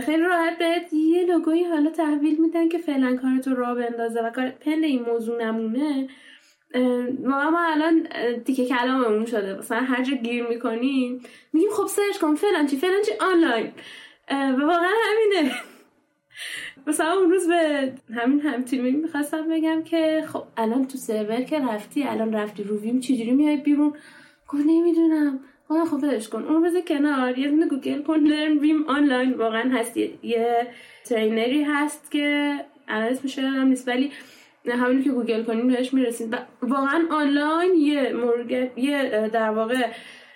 [0.06, 4.50] خیلی راحت بهت یه لوگوی حالا تحویل میدن که فعلا کارتو را بندازه و کار
[4.50, 6.08] پند این موضوع نمونه.
[7.24, 8.08] واقعا ما الان
[8.46, 9.58] دیگه کلاممون شده.
[9.58, 11.22] مثلا هر جا گیر می‌کنیم
[11.54, 13.72] میگیم خب سرچ کن فلان چی فلان چی آنلاین.
[14.32, 15.52] و واقعا همینه.
[16.88, 21.60] مثلا اون روز به همین هم تیمی می‌خواستم بگم که خب الان تو سرور که
[21.60, 23.94] رفتی الان رفتی رو ویم چجوری میای بیرون؟
[24.48, 25.40] گفت نمی‌دونم.
[25.68, 26.44] خدا خب ولش کن.
[26.44, 29.98] اون روز کنار یه دونه گوگل کن learn Vim online واقعا هست.
[29.98, 30.68] یه
[31.06, 32.56] trainer ی هست که
[32.88, 33.88] الان اسمش یادم نیست.
[33.88, 34.12] ولی
[34.76, 39.88] همینی که گوگل کنیم بهش می‌رسید واقعا آنلاین یه مورگت یه در واقع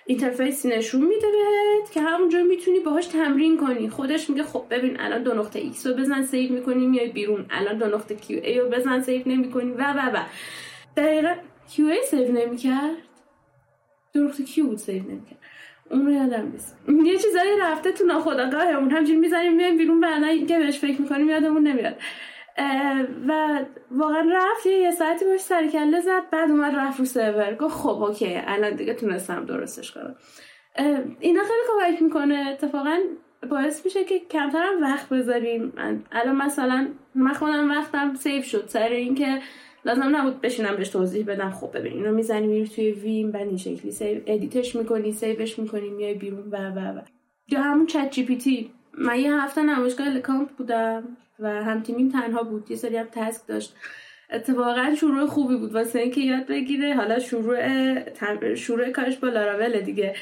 [0.06, 3.88] interface نشون میده بهت که همونجا می‌تونی باهاش تمرین کنی.
[3.88, 7.46] خودش میگه خب ببین الان دو نقطه x رو بزن save می‌کنی میای بیرون.
[7.50, 10.18] الان دو نقطه qa رو بزن save نمی‌کنی و و و.
[10.96, 11.34] دقیقا
[11.70, 12.96] qa save نمی‌کرد؟
[14.14, 15.38] دو نقطه q بود save نمی‌کرد.
[15.90, 16.78] اون رو یادم نیست.
[17.04, 18.90] یه چیزایی رفته تو ناخودآگاهمون.
[18.90, 21.96] همجوری می‌زنیم میایم بیرون بعدا که بهش فکر می‌کنیم یادمون نمیاد.
[23.28, 23.60] و
[23.90, 27.54] واقعا رفت یه ساعتی باش سر کله زد بعد اومد رفت رو سرور.
[27.54, 30.14] گفت خب اوکی الان دیگه تونستم درستش کنم.
[31.20, 32.46] اینا خیلی کمک می‌کنه.
[32.52, 32.96] اتفاقا
[33.50, 35.72] باعث میشه که کمترم وقت بذاریم.
[36.12, 38.64] الان مثلا من خودم وقتم save شد.
[38.66, 39.40] سر اینکه
[39.84, 41.50] لازم نبود بشینم بهش توضیح بدم.
[41.50, 45.43] خب ببین اینو می‌زنی میری توی Vim بعد این شکلی save edit ش می‌کنی save
[45.43, 47.00] ش می‌کنی میای بیرون و و و.
[47.48, 51.16] یا همون ChatGPT من یه هفته نمایشگاه الکامپ بودم.
[51.42, 52.70] و هم تیمیم تنها بود.
[52.70, 53.74] یه سری هم task داشت.
[54.30, 55.74] اتفاقا شروع خوبی بود.
[55.74, 60.14] واسه اینکه یاد بگیره حالا شروع شروع کارش با لاراول دیگه.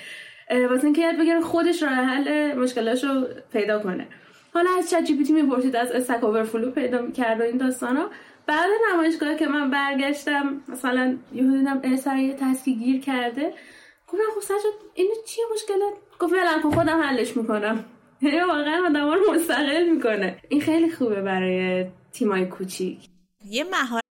[0.71, 4.07] واسه اینکه یاد بگیره خودش راه حل مشکلاشو پیدا کنه.
[4.55, 8.11] حالا از چت جی پی تی می‌پرسید از استک اوورفلو پیدا می‌کرد و این داستانا
[8.47, 13.55] بعد نمایشگاه که من برگشتم مثلا یه دیدم سر تسکی گیر کرده.
[14.09, 17.85] گفتم خب سجاد اینو چیه مشکلات؟ گفت ولم خودم حلش می‌کنم.
[18.22, 23.00] یعنی واقعا آدم رو مستقل میکنه این خیلی خوبه برای تیمای کوچیک
[23.46, 24.06] یه مهارت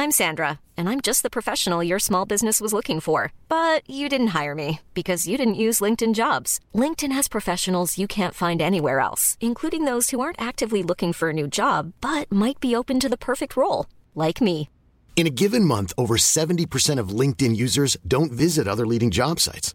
[0.00, 3.34] I'm Sandra, and I'm just the professional your small business was looking for.
[3.50, 6.58] But you didn't hire me because you didn't use LinkedIn jobs.
[6.74, 11.28] LinkedIn has professionals you can't find anywhere else, including those who aren't actively looking for
[11.28, 14.70] a new job but might be open to the perfect role, like me.
[15.16, 19.74] In a given month, over 70% of LinkedIn users don't visit other leading job sites.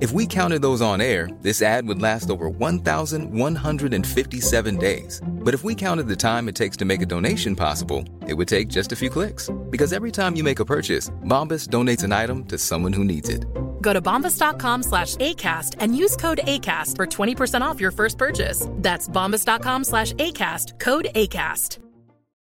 [0.00, 5.20] If we counted those on air, this ad would last over 1,157 days.
[5.26, 8.46] But if we counted the time it takes to make a donation possible, it would
[8.46, 9.50] take just a few clicks.
[9.70, 13.28] Because every time you make a purchase, Bombas donates an item to someone who needs
[13.28, 13.44] it.
[13.82, 18.68] Go to bombas.com slash ACAST and use code ACAST for 20% off your first purchase.
[18.74, 21.78] That's bombas.com slash ACAST, code ACAST.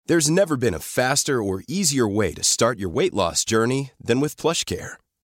[0.07, 4.21] There's never been a faster or easier way to start your weight loss journey than
[4.21, 4.95] with PlushCare.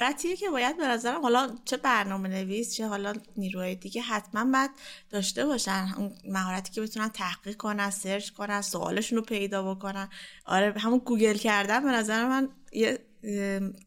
[0.00, 4.70] مهارتیه که باید به نظرم حالا چه برنامه نویس چه حالا نیروهای دیگه حتما باید
[5.10, 5.88] داشته باشن.
[5.96, 10.08] اون مهارتی که بتونن تحقیق کنن search کنن سوالشون رو پیدا بکنن.
[10.44, 12.98] آره همون گوگل کردن به نظر من یه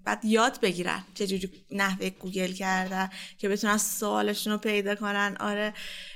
[0.03, 5.37] بعد یاد بگیرن چجوری نحوه گوگل کردن که بتونن سوالشون رو پیدا کنن.
[5.39, 5.73] آره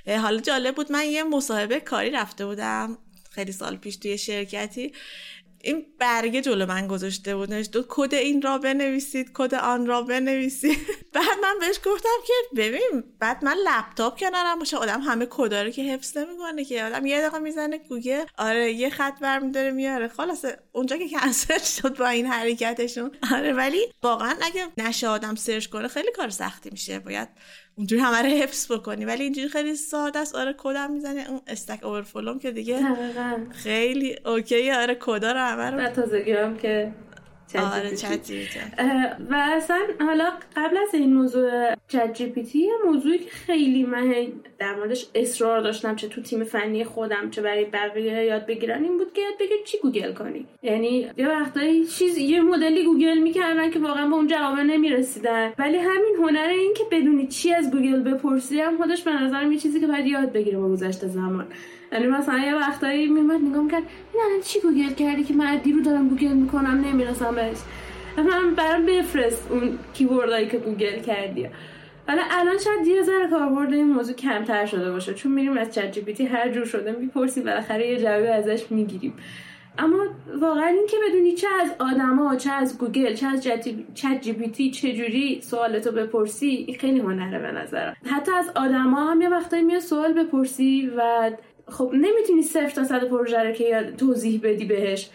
[0.08, 2.98] حالا جالب بود من یه مصاحبه کاری رفته بودم
[3.32, 4.94] خیلی سال پیش توی شرکتی.
[5.66, 10.78] این برگه جلو من گذاشته بود نوشته کد این را بنویسید کد آن را بنویسید.
[11.14, 15.70] بعد من بهش گفتم که ببین بعد من لپ‌تاپ کنارم باشه آدم همه کدا رو
[15.70, 20.08] که حفظ نمی‌کنه که آدم یه دقیقه می‌زنه گوگل آره یه خط برمیداره میاره.
[20.08, 23.12] خلاص اونجا که کنسل شد با این حرکتشون.
[23.32, 27.00] آره ولی واقعا اگه نشه آدم search کنه خیلی کار سختی میشه.
[27.00, 27.30] باید
[27.76, 29.06] اونجوری همه رو حفظ بکنی.
[29.06, 30.36] ولی اینجوری خیلی ساده است.
[30.36, 32.80] آره کدم می‌زنه؟ اون Stack Overflowم که دیگه
[33.52, 34.72] خیلی okay.
[34.72, 36.92] آره کدا رو همه رو تازگی هم که
[38.80, 44.14] آره و اصلا حالا قبل از این موضوع ChatGPT موضوعی که خیلی من
[44.60, 48.98] در موردش اصرار داشتم چه تو تیم فنی خودم چه برای بقیه یاد بگیرن این
[48.98, 50.46] بود که یاد بگیر چی گوگل کنی.
[50.64, 55.54] یعنی یه وقتایی چیز یه مدلی گوگل می‌کردن که واقعا به اون جواب نمی‌رسیدن.
[55.58, 59.60] ولی همین هنر این که بدونی چی از گوگل بپرسی هم خودش به نظرم یه
[59.60, 61.48] چیزی که باید یاد بگیره با گذشت زمان.
[61.96, 65.82] یعنی مثلا یه وقتایی میومد نگاه می‌کرد این الان چی گوگل کردی که من رو
[65.82, 67.58] دارم گوگل می‌کنم نمی‌رسم بهش.
[68.18, 71.50] من برام بفرست اون keywordایی که گوگل کردی.
[72.08, 75.14] حالا الان شاید یه ذره کاربرد این موضوع کمتر شده باشه.
[75.14, 79.14] چون میریم از ChatGPT هر جور شده می‌پرسیم بالاخره یه جوابی ازش می‌گیریم.
[79.78, 79.98] اما
[80.42, 83.44] واقعا این که بدونی چه از آدما چه از گوگل چه از
[83.94, 87.96] ChatGPT چجوری سوالتو بپرسی این خیلی هنره به نظرم.
[88.06, 91.32] حتی از آدما هم یه وقتایی میاد سوال بپرسی و
[91.68, 95.10] خب نمی‌تونی صفر تا صد پروژه رو که توضیح بدی بهش.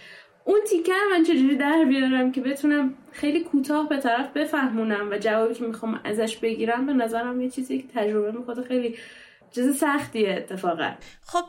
[0.44, 5.54] اون تیکه من چجوری در بیارم که بتونم خیلی کوتاه به طرف بفهمونم و جوابی
[5.54, 8.96] که می‌خوام ازش بگیرم به نظرم یه چیزی که تجربه می‌خواد خیلی
[9.54, 10.94] چیز سختیه اتفاقا.
[11.22, 11.44] خب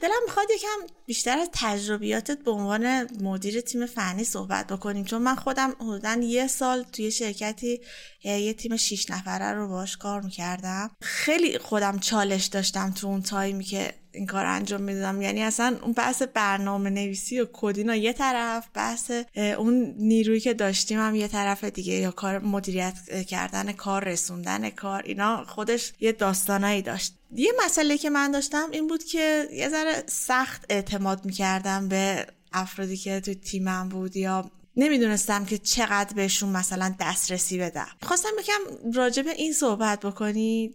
[0.00, 5.04] دلم می‌خواد یکم بیشتر از تجربیاتت به عنوان مدیر تیم فنی صحبت بکنیم.
[5.04, 7.80] چون من خودم حدودا یه سال توی شرکتی
[8.24, 10.90] یه تیم شیش نفره رو باش کار می‌کردم.
[11.02, 15.22] خیلی خودم چالش داشتم تو اون تایمی که این کار انجام می‌دادم.
[15.22, 20.98] یعنی اصلا اون بحث برنامه نویسی و کدینا یه طرف بحث اون نیرویی که داشتیم
[20.98, 22.94] هم یه طرف دیگه یا کار مدیریت
[23.26, 27.14] کردن کار رسوندن کار اینا خودش یه داستانایی داشت.
[27.34, 32.96] یه مسئله که من داشتم این بود که یه ذره سخت اعتماد می‌کردم به افرادی
[32.96, 37.88] که تو تیمم بود یا نمی‌دونستم که چقدر بهشون مثلا دسترسی بدم.
[38.02, 40.74] خواستم بگم راجع به این صحبت بکنی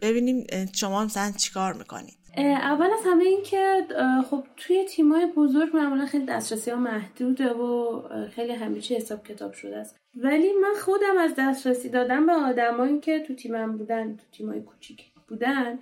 [0.00, 3.86] ببینیم شما مثلا چیکار می‌کنید اول از همه این که
[4.30, 9.76] خب توی تیمای بزرگ معمولا خیلی دسترسی ها محدوده و خیلی چی حساب کتاب شده
[9.76, 9.96] است.
[10.14, 15.02] ولی من خودم از دسترسی دادم به آدمایی که تو تیمم بودن تو تیمای کوچیک
[15.28, 15.78] بودن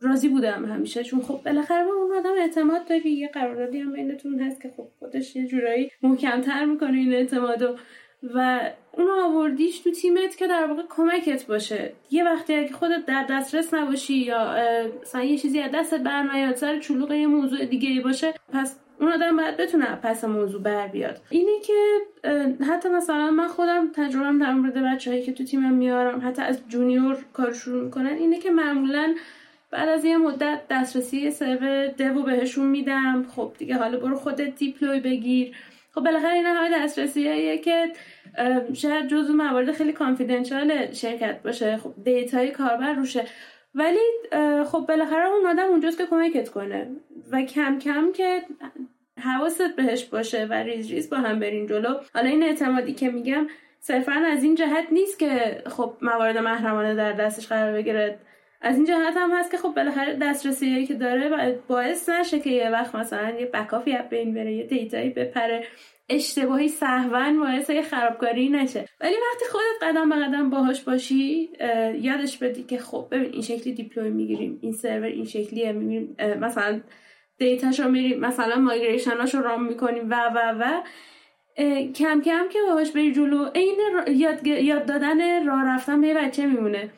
[0.00, 1.04] راضی بودم همیشه.
[1.04, 4.88] چون خب بالاخره به اون آدم اعتماد داری یه قراردادی هم بینتون هست که خب
[4.98, 7.76] خودش یه جورایی محکمتر می‌کنه این اعتمادو
[8.92, 11.92] اونو آوردیش تو تیمت که در واقع کمکت باشه.
[12.10, 14.56] یه وقتی اگه خودت در دسترس نباشی یا
[15.02, 19.36] مثلا یه چیزی از دستت برمیاد سر شلوغ یه موضوع دیگه باشه پس اون آدم
[19.36, 21.20] باید بتونه پس موضوع بر بیاد.
[21.30, 21.74] اینه که
[22.64, 27.16] حتی مثلا من خودم تجربه در مورد بچههایی که تو تیمم میارم حتی از junior
[27.32, 29.14] کار شروع می‌کنن اینه که معمولا
[29.70, 33.26] بعد از یه مدت دسترسی سرور دو بهشون میدم.
[33.36, 35.54] خب دیگه حالا برو خودت deploy بگیر.
[35.94, 37.92] خب بالاخره این همه دسترسیه که
[38.74, 41.76] شاید جزو موارد خیلی confidential شرکت باشه.
[41.76, 43.24] خب data ی کاربر روشه.
[43.74, 43.98] ولی
[44.66, 46.90] خب بالاخره اون آدم اونجاست که کمکت کنه.
[47.32, 48.42] و کم کم که
[49.20, 51.94] حواست بهش باشه و ریز ریز با هم برین جلو.
[52.14, 53.46] حالا این اعتمادی که میگم
[53.80, 58.18] صرفا از این جهت نیست که خب موارد محرمانه در دستش قرار بگیره.
[58.60, 62.70] از این جهت هم هست که خب بالاخره دسترسی که داره باعث نشه که یه
[62.70, 65.64] وقت مثلا یه backupی از بین بره یه data یی بپره
[66.08, 68.84] اشتباهی سهواً باعث یه خرابکاری نشه.
[69.00, 71.50] ولی وقتی خودت قدم به قدم باهاش باشی
[72.00, 76.80] یادش بدی که خب ببین این شکلی deploy می‌گیریم این سرور این شکلیه می‌گیریم مثلا
[77.38, 80.82] data ش رو میریم مثلا migrationاش رو run می‌کنیم و و و.
[81.92, 83.76] کم کم که باهاش بری جلو این
[84.08, 86.90] یاد, یاد دادن راه رفتن به بچه میمونه.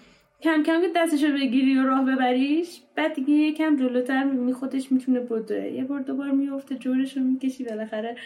[0.43, 5.21] کم کم که دستشو بگیری و راه ببریش بعد دیگه یکم جلوتر می‌بینی خودش می‌تونه
[5.21, 5.67] بدوه.
[5.67, 8.17] یه بار دوبار میفته جورش رو می‌کشی بالاخره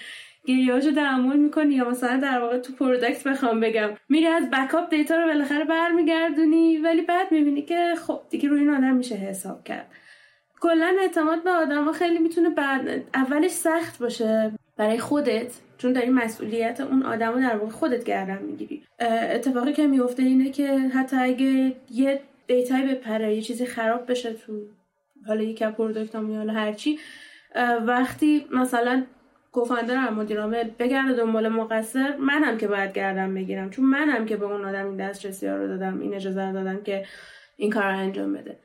[0.46, 3.90] گریهاشو تحمل می‌کنی یا مثلا در واقع تو product بخوام بگم.
[4.08, 8.70] میری از backup data رو بالاخره برمیگردونی ولی بعد می‌بینی که خب دیگه روی این
[8.70, 9.86] آدم میشه حساب کرد.
[10.60, 15.52] کلا اعتماد به آدما خیلی می‌تونه بعد اولش سخت باشه برای خودت
[15.84, 18.82] چون داری مسئولیت اون آدم رو در واقع خودت گردن می‌گیری.
[19.34, 24.32] اتفاقی که میفته اینه که حتی اگه یه data یی بپره یه چیزی خراب بشه
[24.32, 24.52] تو
[25.26, 26.98] حالا یکی product هم حالا هرچی
[27.86, 29.04] وقتی مثلا
[29.52, 34.44] co-founder مدیر عامل بگرده دنبال مقصر منم که باید گردن بگیرم چون منم که به
[34.44, 37.04] اون آدم این دسترسی رو دادم این اجازه رو دادم که
[37.56, 38.58] این کار رو انجام بده.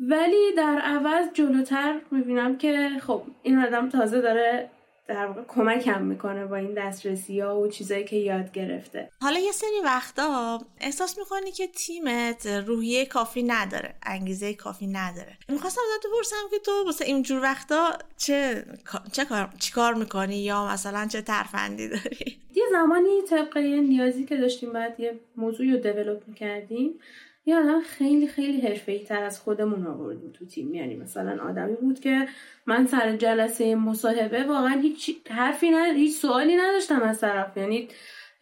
[0.00, 4.70] ولی در عوض جلوتر می‌بینم که خب این آدم تازه داره
[5.08, 9.10] در واقع کمکم می‌کنه با این دسترسی ها و چیزایی که یاد گرفته.
[9.20, 15.38] حالا یه سری وقتا احساس می‌کنی که تیمت روحیه کافی نداره انگیزه کافی نداره.
[15.48, 18.64] می‌خواستم ازت بپرسم که تو واسه اینجور وقتا چه
[19.12, 24.36] چه کار چیکار می‌کنی یا مثلا چه ترفندی داری؟ یه زمانی طبق یه نیازی که
[24.36, 27.00] داشتیم بعد یه موضوعی رو دیولپ می‌کردیم.
[27.48, 30.74] یه آدم خیلی خیلی حرفه‌ای تر از خودمون آوردیم تو تیم.
[30.74, 32.28] یعنی مثلا آدمی بود که
[32.66, 37.56] من سر جلسه مصاحبه واقعا هیچ حرفی نه هیچ سوالی نداشتم از طرف.
[37.56, 37.88] یعنی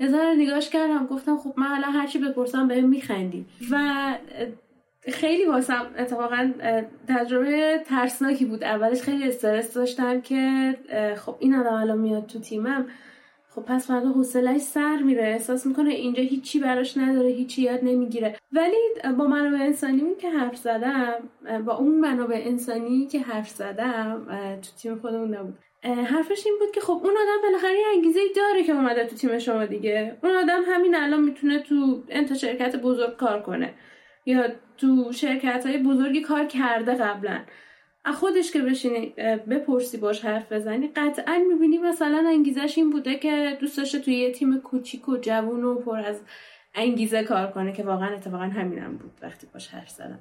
[0.00, 3.46] یه ذره نگاش کردم گفتم خب من الان هرچی بپرسم بهم میخندی.
[3.70, 3.78] و
[5.12, 6.52] خیلی واسم اتفاقا
[7.08, 8.64] تجربه ترسناکی بود.
[8.64, 10.74] اولش خیلی استرس داشتم که
[11.16, 12.86] خب این آدم الان میاد تو تیمم.
[13.56, 15.22] خب پس فردا حوصلش سر میره.
[15.22, 18.36] احساس می‌کنه اینجا هیچی براش نداره هیچی یاد نمی‌گیره.
[18.52, 18.76] ولی
[19.18, 21.14] با منابع انسانی که حرف زدم
[21.66, 24.26] با اون منابع انسانی که حرف زدم
[24.62, 25.58] تو تیم خودمون نبود.
[25.82, 29.66] حرفش این بود که خب اون آدم بالاخره انگیزه داره که اومده تو تیم شما
[29.66, 30.16] دیگه.
[30.22, 33.74] اون آدم همین الان می‌تونه تو انت شرکت بزرگ کار کنه.
[34.26, 34.44] یا
[34.78, 37.38] تو شرکت های بزرگی کار کرده قبلا.
[38.12, 39.14] خودش که بشینی
[39.50, 40.88] بپرسی باش حرف بزنی.
[40.96, 45.64] قطعا می‌بینی مثلا انگیزش این بوده که دوست داشته توی یه تیم کوچیک و جوون
[45.64, 46.20] و پر از
[46.74, 50.18] انگیزه کار کنه که واقعا اتفاقا همینم بود وقتی باش حرف زدم.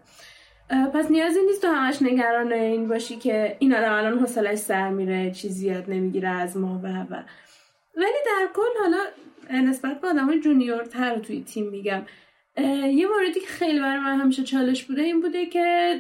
[0.94, 5.32] پس نیازی نیست تو همش نگران این باشی که این آدم الان حوصلش سر میره
[5.32, 7.24] چیزی یاد نمی‌گیره از ما و و.
[7.96, 8.98] ولی در کل حالا
[9.70, 12.02] نسبت به آدم جونیور تر توی تیم میگم.
[12.92, 16.00] یه موردی که خیلی برای من همیشه چالش بوده این بوده که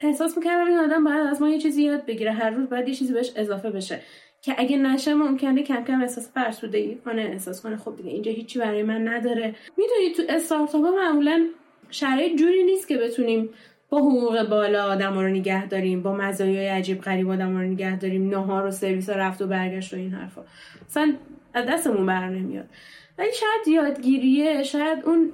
[0.00, 2.94] احساس می‌کردم این آدم باید از ما یه چیزی یاد بگیره هر روز باید یه
[2.94, 4.00] چیزی بهش اضافه بشه.
[4.42, 8.58] که اگه نشه ممکنه کم کم احساس فرسودگی کنه احساس کنه خب دیگه اینجا هیچی
[8.58, 9.54] برای من نداره.
[9.76, 11.46] می‌دونی تو استارتاپ ها معمولا
[11.90, 13.48] شرایط جوری نیست که بتونیم
[13.88, 18.28] با حقوق بالا آدم رو نگه داریم با مزایای عجیب غریب آدم رو نگه داریم
[18.28, 20.44] نهار و سرویس رفت و برگشت و این حرفا.
[20.88, 21.14] اصلا
[21.54, 22.68] دستمون بر نمیاد.
[23.18, 25.32] ولی شاید یادگیریه شاید اون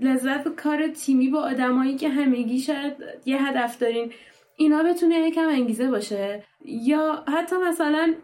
[0.00, 2.92] لذت کار تیمی با آدمایی که همگی شاید
[3.26, 4.12] یه هدف دارین
[4.56, 6.42] اینا بتونه یکم انگیزه باشه.
[6.64, 8.14] یا حتی مثلا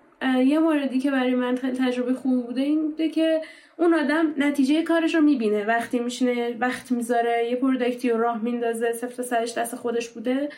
[0.45, 3.41] یه موردی که برای من تجربه خوب بوده این بوده که
[3.79, 5.65] اون آدم نتیجه کارش رو می‌بینه.
[5.65, 10.49] وقتی میشینه وقت می‌ذاره یه productی رو راه میندازه صفر تا صدش دست خودش بوده.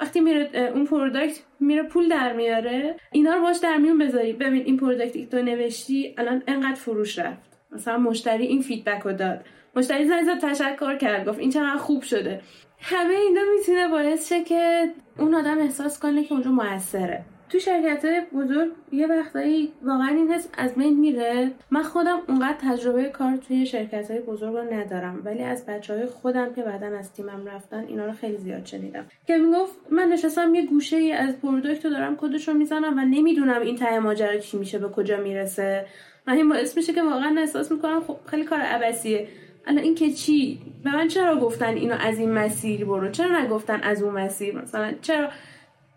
[0.00, 2.96] وقتی میره اون product میره پول در میاره.
[3.12, 4.32] اینا رو باهاش در میون بذاری.
[4.32, 7.51] ببین این productی تو نوشتی الان انقدر فروش رفت.
[7.72, 9.44] مثلا مشتری این feedback رو داد.
[9.76, 12.40] مشتری زنگ تشکر کرد گفت این چقدر خوب شده.
[12.80, 17.24] همه اینا می‌تونه باعث شه که اون آدم احساس کنه که اونجا موثره.
[17.48, 21.50] تو شرکت بزرگ یه وقتایی واقعا این حس از بین میره.
[21.70, 26.06] من خودم اونقدر تجربه کار توی شرکت های بزرگ رو ندارم ولی از بچه های
[26.06, 29.04] خودم که بعدا از تیمم رفتن اینا رو خیلی زیاد شنیدم.
[29.26, 33.00] که می‌گفت من نشستم یه گوشه ای از product رو دارم کدش رو می‌زنم و
[33.00, 35.86] نمی‌دونم این ته ماجرا چی میشه به کجا می‌رسه.
[36.26, 39.28] من این باعث میشه که واقعا احساس می‌کنم خب خیلی کار عبثیه
[39.66, 43.80] الان این که چی؟ به من چرا گفتن اینو از این مسیر برو؟ چرا نگفتن
[43.82, 45.28] از اون مسیر؟ مثلا چرا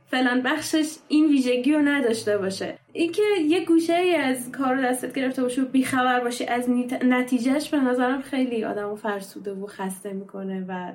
[0.08, 5.42] فلان بخشش این ویژگی رو نداشته باشه؟ اینکه یه گوشه ای از کار دستت گرفته
[5.42, 6.70] باشه و بیخبر باشی از
[7.04, 10.94] نتیجهش به نظرم خیلی آدم فرسوده و خسته می‌کنه و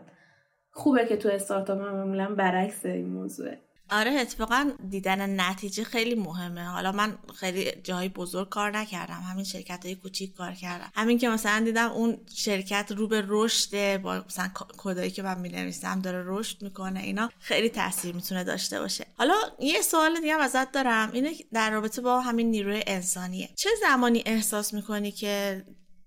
[0.71, 3.59] خوبه که تو استارتاپ هم معمولا برعکس این موضوعه.
[3.91, 6.65] آره اتفاقا دیدن نتیجه خیلی مهمه.
[6.65, 9.23] حالا من خیلی جای بزرگ کار نکردم.
[9.31, 10.91] همین شرکت های کوچیک کار کردم.
[10.95, 16.01] همین که مثلا دیدم اون شرکت رو به رشد با مثلا کدایی که من می‌نویسم
[16.01, 19.07] داره رشد می‌کنه اینا خیلی تاثیر می‌تونه داشته باشه.
[19.19, 21.11] حالا یه سوال دیگه ازت دارم.
[21.13, 23.49] اینه در رابطه با همین نیروی انسانیه.
[23.57, 25.65] چه زمانی احساس می‌کنی که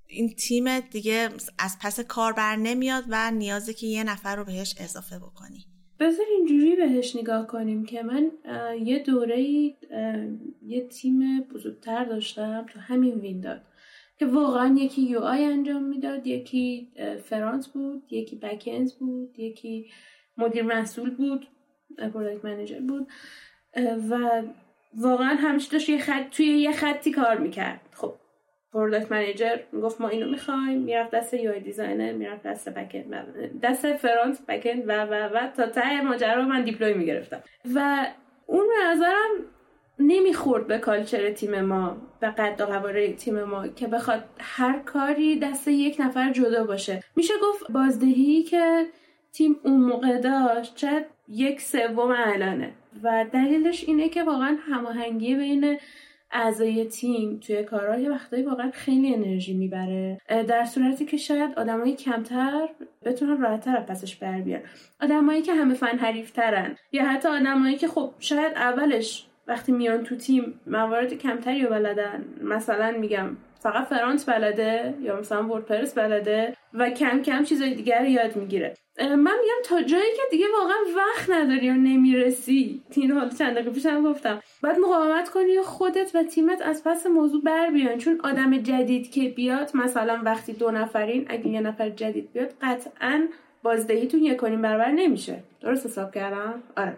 [0.07, 1.29] این تیم دیگه
[1.59, 5.65] از پس کار بر نمیاد و نیازه که یه نفر رو بهش اضافه بکنی؟
[6.03, 8.31] بذار اینجوری بهش نگاه کنیم که من
[8.81, 9.41] یه دوره
[10.61, 13.61] یه تیم بزرگتر داشتم تو همین وینداد
[14.19, 16.91] که واقعا یکی یو آی انجام می‌داد یکی
[17.23, 19.91] فرانس بود یکی بکنز بود یکی
[20.37, 21.47] مدیر مسئول بود
[21.97, 23.07] product manager بود
[24.09, 24.43] و
[24.97, 27.81] واقعا همیشه داشت یه خط توی یه خطی کار می‌کرد.
[27.91, 28.13] خب
[28.73, 30.81] product manager می‌گفت ما اینو می‌خوایم.
[30.81, 36.45] می‌رفت دست UI designer می‌رفت دست backend دست frontend و و و تا ته ماجرا
[36.45, 37.43] من deploy می‌گرفتم.
[37.75, 38.07] و
[38.45, 39.29] اون به نظرم
[39.99, 45.39] نمی‌خورد به culture تیم ما به قد و قواره تیم ما که بخواد هر کاری
[45.39, 47.03] دست یک نفر جدا باشه.
[47.15, 48.85] میشه گفت بازدهی که
[49.31, 52.73] تیم اون موقع داشت چه یک سوم الانه.
[53.03, 55.79] و دلیلش اینه که واقعا هماهنگی بین
[56.33, 60.17] اعضای تیم توی کارها یه وقتایی واقعا خیلی انرژی می‌بره.
[60.47, 62.69] در صورتی که شاید آدمایی کمتر
[63.05, 64.61] بتونن راحتتر پسش بر بیان.
[65.01, 66.75] آدمایی که همه فن حریفترن.
[66.91, 72.25] یا حتی آدمایی که خب شاید اولش وقتی میان تو تیم موارد کمتری رو بلدن.
[72.41, 78.35] مثلا میگم فقط فرانس بلده یا مثلا وردپرس بلده و کم کم چیزای دیگر یاد
[78.35, 78.73] می‌گیره.
[78.99, 82.81] من میگم تا جایی که دیگه واقعا وقت نداری و نمی‌رسی.
[82.91, 84.39] تین حالا چند دقیقه پیشم گفتم.
[84.63, 87.97] باید مقاومت کنی خودت و تیمت از پس موضوع بر بیان.
[87.97, 93.27] چون آدم جدید که بیاد مثلا وقتی دو نفرین اگه یه نفر جدید بیاد قطعا
[93.63, 95.43] بازدهیتون یک کنیم برابر نمیشه.
[95.61, 96.97] درست حساب کردم؟ آره.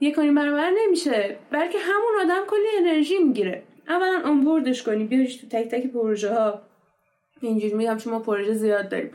[0.00, 1.36] یک کنیم برابر نمیشه.
[1.50, 3.62] بلکه همون آدم کلی انرژی می‌گیره.
[3.88, 6.62] اولا آنبوردش کنی بیاریش تو تک تک پروژه ها
[7.40, 9.10] اینجوری میگم چون ما پروژه زیاد داریم.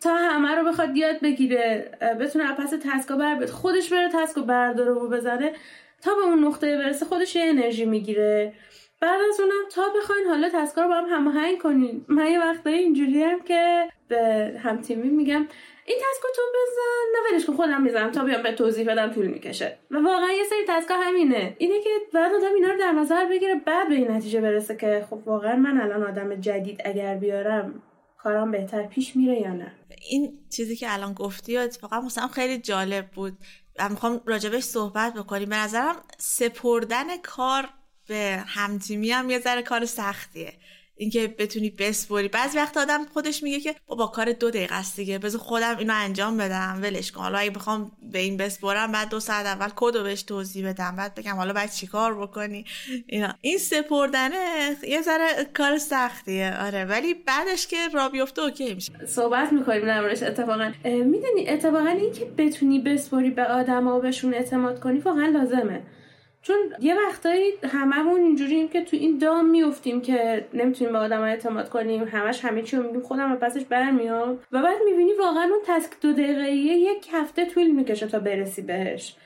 [0.00, 1.90] تا همه رو بخواد یاد بگیره
[2.20, 5.52] بتونه پس تسکا بر بیاد خودش بره تسکا برداره و بزنه
[6.02, 8.52] تا به اون نقطه برسه خودش یه انرژی می‌گیره.
[9.02, 12.04] بعد از اونم تا بخواین حالا تسکا رو با هم هماهنگ کنین.
[12.08, 15.46] من یه وقتایی اینجوری هم که به هم تیمی میگم
[15.86, 17.04] این تسکو تو بزن.
[17.12, 19.78] نه ولش کن خودم می‌زنم تا بیام به توضیح بدم طول می‌کشه.
[19.90, 21.56] و واقعا یه سری تسکا همینه.
[21.58, 25.06] اینه که بعد آدم اینا رو در نظر بگیره بعد به این نتیجه برسه که
[25.10, 27.82] خب واقعا من الان آدم جدید اگر بیارم
[28.18, 29.72] کارم بهتر پیش میره یا نه.
[30.10, 33.32] این چیزی که الان گفتی اتفاقا مثلا خیلی جالب بود.
[33.78, 35.48] و می‌خوام راجبش صحبت بکنیم.
[35.48, 37.68] به نظرم سپردن کار
[38.06, 40.52] به همتیمی هم یه ذره کار سختیه.
[40.96, 42.28] اینکه بتونی بسپری.
[42.28, 45.18] بعضی وقت آدم خودش میگه که با کار دو دقیقه است دیگه.
[45.18, 46.78] بذار خودم اینو انجام بدم.
[46.82, 47.20] ولش کن.
[47.20, 50.96] حالا اگه بخوام به این بسپرم بعد دو ساعت اول کد رو بهش توضیح بدم.
[50.96, 52.64] بعد بگم حالا باید چیکار بکنی؟
[53.06, 53.34] اینا.
[53.40, 56.56] این سپردنه یه ذره کار سختیه.
[56.60, 56.84] آره.
[56.84, 59.06] ولی بعدش که را بیفته اوکی میشه.
[59.06, 60.72] صحبت می‌کنیم دربارش اتفاقا.
[60.84, 65.82] می‌دونی اتفاقا اینکه بتونی بسپری به آدم و بهشون اعتماد کنی واقعا لازمه.
[66.42, 71.68] چون یه وقتایی هممون اینجوریم که تو این دام میفتیم که نمی‌تونیم به آدم اعتماد
[71.68, 75.90] کنیم همش همه چی رو میگیم خودم پسش برمیام و بعد می‌بینی واقعا اون تسک
[76.00, 79.16] دو دقیقه یک هفته طول می‌کشه تا برسی بهش.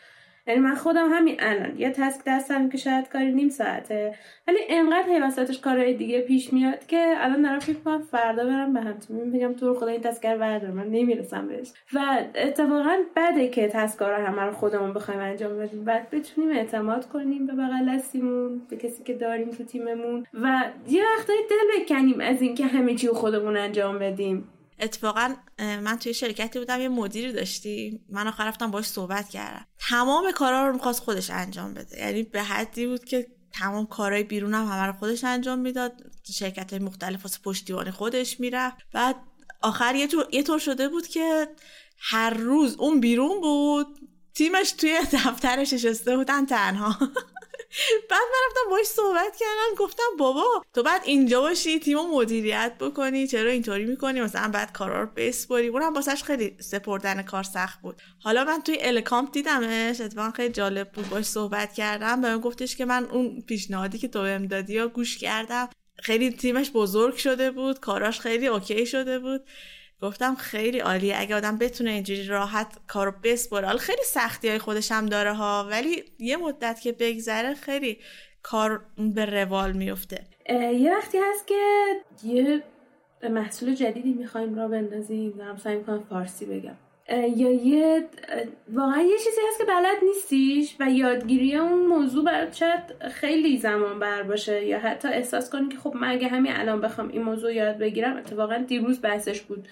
[0.47, 1.78] یعنی من خودم همین الان.
[1.78, 4.14] یه تسک دستم که شاید کاری نیم ساعته.
[4.49, 8.72] ولی انقدر هی وسطش کارهای دیگه پیش میاد که الان دارم فکر کنم فردا برم
[8.72, 8.99] به هم
[9.32, 10.70] تیم تو خدا این تسکر بردار.
[10.70, 11.72] من نمی‌رسم بهش.
[11.94, 11.99] و
[12.34, 15.84] اتفاقا بده که تسکار همه رو خودمون بخوایم انجام بدیم.
[15.84, 20.26] بعد بتونیم اعتماد کنیم به بغل دستیمون به کسی که داریم تو تیممون.
[20.34, 24.49] و یه وقتایی دل بکنیم از اینکه همه چی خودمون انجام بدیم.
[24.79, 29.66] اتفاقا من توی شرکتی بودم یه مدیری داشتیم من آخر رفتم باش صحبت کردم.
[29.79, 31.99] تمام کارا رو می‌خواست خودش انجام بده.
[31.99, 35.93] یعنی به حدی بود که تمام کارهای بیرون هم همه رو خودش انجام می‌داد.
[36.33, 38.77] شرکت های مختلف واسه پشتیبانی خودش می‌رفت.
[38.93, 39.16] بعد
[39.62, 41.49] آخر یه طور, یه طور شده بود که
[41.99, 43.87] هر روز اون بیرون بود.
[44.35, 46.97] تیمش توی دفترش نشسته بودن تنها.
[48.11, 53.27] بعد من رفتم باش صحبت کردم گفتم بابا تو بعد اینجا باشی تیم مدیریت بکنی
[53.27, 58.03] چرا اینطوری می‌کنی؟ مثلا بعد کارا رو بسپری اونم واسش خیلی سپردن کار سخت بود.
[58.22, 62.20] حالا من توی الکامپ دیدمش اتفاقا خیلی جالب بود باش صحبت کردم.
[62.20, 65.68] به من گفتش که من اون پیشنهادی که تو بهم دادی یا گوش کردم
[66.03, 69.45] خیلی تیمش بزرگ شده بود کاراش خیلی اوکی شده بود.
[70.03, 71.14] گفتم خیلی عالیه.
[71.18, 75.66] اگه آدم بتونه اینجوری راحت کارو بسپره حالا خیلی سختی های خودش هم داره ها
[75.70, 77.99] ولی یه مدت که بگذره خیلی
[78.42, 81.55] کار به روال میفته یه وقتی هست که
[82.24, 82.62] یه
[83.30, 85.30] محصول جدیدی می‌خوایم را بندازیم.
[85.30, 86.76] دارم سعی می‌کنم فارسی بگم.
[87.09, 88.09] یا یه
[88.72, 93.98] واقعا یه چیزی هست که بلد نیستیش و یادگیری اون موضوع برات شاید خیلی زمان
[93.98, 94.64] بر باشه.
[94.64, 98.16] یا حتی احساس کنی که خب من اگه همین الان بخوام این موضوع یاد بگیرم
[98.16, 99.68] اتفاقا دیروز بحثش بود.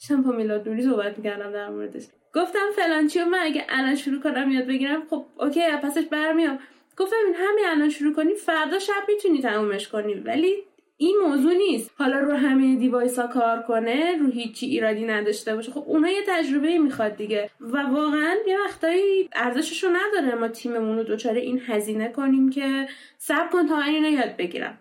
[0.00, 2.04] شم با میلاد نوری صحبت می‌کردم در موردش.
[2.34, 6.58] گفتم فلان چیو من اگه الان شروع کنم یاد بگیرم خب okay پسش برمیام.
[6.96, 10.14] گفتم این همین الان شروع کنی فردا شب می‌تونی تمومش کنی.
[10.14, 10.54] ولی
[11.00, 11.90] این موضوع نیست.
[11.98, 15.72] حالا رو همه device ها کار کنه رو هیچی ایرادی نداشته باشه.
[15.72, 17.50] خب اونها یه تجربه می‌خواد دیگه.
[17.60, 22.88] و واقعا یه وقتایی ارزشش رو نداره ما تیممون رو دچار این هزینه کنیم که
[23.18, 24.78] سب کن تا من اینو یاد بگیرم.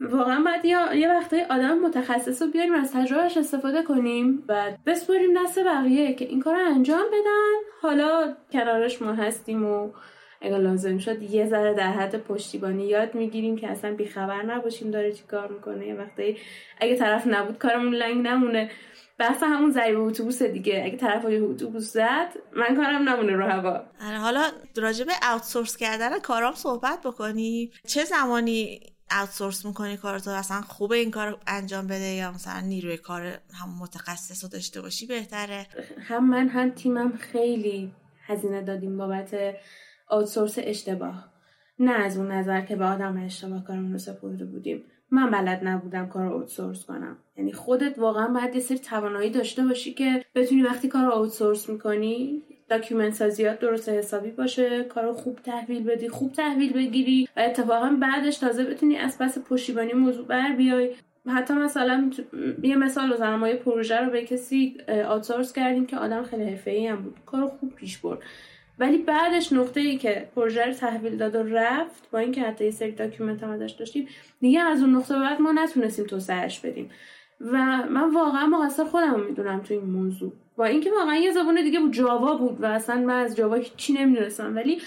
[0.00, 0.64] واقعا باید
[0.94, 6.24] یه, وقتایی آدم متخصص رو بیاریم از تجربهش استفاده کنیم و بسپریم دست بقیه که
[6.24, 7.54] این کار رو انجام بدن.
[7.82, 9.90] حالا کنارش ما هستیم و
[10.40, 15.12] اگر لازم شد یه ذره در حد پشتیبانی یاد می‌گیریم که اصلا بیخبر نباشیم داره
[15.12, 15.86] چی کار می‌کنه.
[15.86, 16.36] یه وقتی
[16.80, 18.70] اگه طرف نبود کارمون لنگ نمونه.
[19.18, 20.82] بحث همون ضریب اتوبوس دیگه.
[20.84, 23.84] اگه طرف یه اتوبوس زد من کارم نمونه رو هوا.
[24.06, 27.70] آره، حالا راجع به اوتسورس کردن کارام صحبت بکنی.
[27.86, 28.80] چه زمانی
[29.20, 34.44] اوتسورس می‌کنی کارتو؟ اصلا خوبه این کار انجام بده یا مثلا نیروی کار هم متخصص
[34.44, 35.66] رو داشته باشی بهتره؟
[35.98, 37.92] هم من هم تیمم خیلی
[38.26, 39.54] هزینه دادیم بابت
[40.10, 41.32] آوتسورس اشتباه.
[41.78, 44.84] نه از اون نظر که به آدم اشتباه کارمون رو سپرده بودیم.
[45.10, 47.16] من بلد نبودم کار رو اوتسورس کنم.
[47.36, 51.68] یعنی خودت واقعا باید یه سری توانایی داشته باشی که بتونی وقتی کار رو اوتسورس
[51.68, 57.40] می‌کنی document سازیات درست حسابی باشه کار رو خوب تحویل بدی خوب تحویل بگیری و
[57.40, 60.94] اتفاقا بعدش تازه بتونی از پس پشتیبانی موضوع بر بیای.
[61.26, 62.10] حتی مثلا
[62.62, 64.76] یه مثال بزنم ما یه پروژه رو به کسی
[65.08, 67.16] outsource کردیم که آدم خیلی حرفه‌ای هم بود.
[67.26, 68.18] کار خوب پیش برد.
[68.80, 72.70] ولی بعدش نقطه ای که پروژه رو تحویل داد و رفت با اینکه حتی یه
[72.70, 74.08] سری document هم ازش داشتیم
[74.40, 76.90] دیگه از اون نقطه بعد ما نتونستیم توسعهش بدیم.
[77.40, 77.52] و
[77.90, 80.32] من واقعا مقصر خودم می‌دونم تو این موضوع.
[80.56, 83.92] با اینکه واقعا یه زبان دیگه بود جاوا بود و اصلا من از جاوا هیچی
[83.92, 84.56] نمی‌دونستم.
[84.56, 84.82] ولی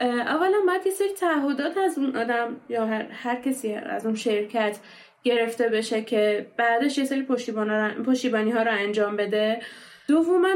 [0.00, 4.78] اولا باید یه سری تعهدات از اون آدم یا هر, هر کسی از اون شرکت
[5.22, 7.22] گرفته بشه که بعدش یه سری
[8.06, 9.60] پشتیبانی ها رو انجام بده.
[10.08, 10.54] دوما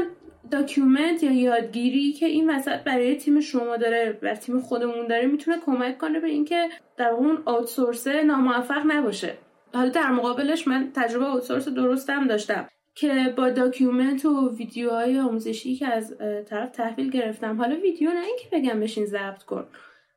[0.51, 5.57] داکیومنت یا یادگیری که این وسط برای تیم شما داره و تیم خودمون داره می‌تونه
[5.65, 9.33] کمک کنه به اینکه در اون outsource ه ناموفق نباشه.
[9.73, 15.87] حالا در مقابلش من تجربه outsource درستم داشتم که با document و ویدیوهای آموزشی که
[15.87, 16.17] از
[16.49, 17.57] طرف تحویل گرفتم.
[17.57, 19.67] حالا ویدیو نه اینکه بگم بشین ضبط کن.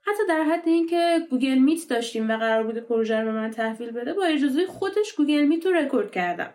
[0.02, 4.14] حتی در حد اینکه Google Meet داشتیم و قرار بوده پروژه رو من تحویل بده
[4.14, 6.50] با اجازه خودش Google Meet رو رکورد کردم.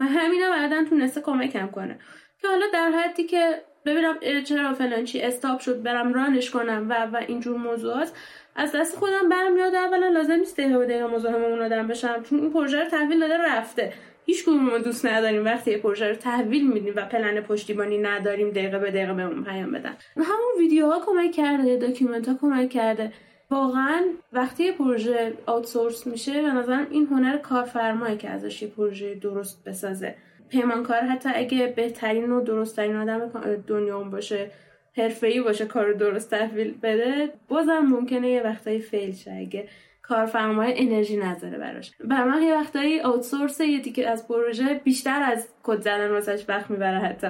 [0.00, 1.98] و همینا بعدا تونسته کمکم کنه.
[2.42, 6.86] که حالا در حدی که ببینم چرا فلان چی stop شد برم run ش کنم
[6.88, 8.12] و و اینجور موضوعات
[8.56, 12.52] از دست خودم برمیاد اولا لازم نیست دقیقه به دقیقه مزاحم آدم بشم چون این
[12.52, 13.92] پروژه رو تحویل داده رفته.
[14.26, 18.78] هیچ ما دوست نداریم وقتی یه پروژه رو تحویل میدیم و پلن پشتیبانی نداریم دقیقه
[18.78, 19.96] به دقیقه بهمون پیام بدن.
[20.16, 23.12] همون ویدیوها کمک کرده document ها کمک کرده.
[23.50, 29.14] واقعا وقتی یه پروژه outsource میشه به نظرم این هنر کارفرمایی که ازش یه پروژه
[29.14, 30.14] درست بسازه.
[30.48, 33.28] پیمانکار حتی اگه بهترین و درستترین آدم
[33.66, 34.50] دنیا باشه
[34.96, 39.32] حرفه‌ای باشه کار درست تحویل بده بازم ممکنه یه وقتایی فیل شه.
[39.32, 39.68] اگه
[40.02, 41.92] کارفرمای انرژی نذاره براش.
[42.04, 46.70] بر من یه وقتایی آوتسورس یه دیگه از پروژه بیشتر از کد زدن واسش وقت
[46.70, 47.28] می‌بره حتی.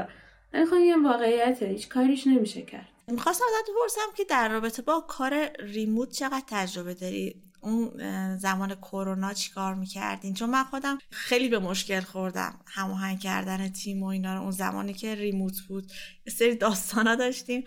[0.53, 2.89] ولی خب یه واقعیت هیچ کاریش نمیشه کرد.
[3.09, 9.33] می‌خواستم ازت بپرسم که در رابطه با کار ریموت چقدر تجربه داری؟ اون زمان کرونا
[9.33, 14.43] چیکار می‌کردین؟ چون من خودم خیلی به مشکل خوردم هماهنگ کردن تیم و اینا رو.
[14.43, 15.93] اون زمانی که ریموت بود
[16.29, 17.64] سری داستانا داشتیم.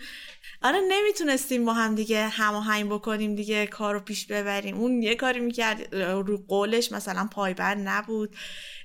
[0.61, 4.77] آره نمی‌تونستیم با هم دیگه هماهنگ بکنیم دیگه کار رو پیش ببریم.
[4.77, 8.35] اون یه کاری می‌کرد رو قولش مثلا پایبند نبود.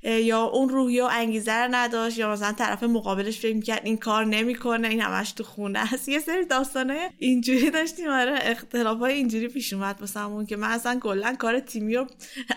[0.04, 4.24] یا اون روحیه و انگیزه رو نداشت یا مثلا طرف مقابلش فکر می‌کرد این کار
[4.24, 6.08] نمی‌کنه این همش تو خونه است.
[6.08, 8.08] یه سری داستانه اینجوری داشتیم.
[8.08, 12.06] آره اختلاف های اینجوری پیش اومد واسمون که من اصلا کلا کار تیمی رو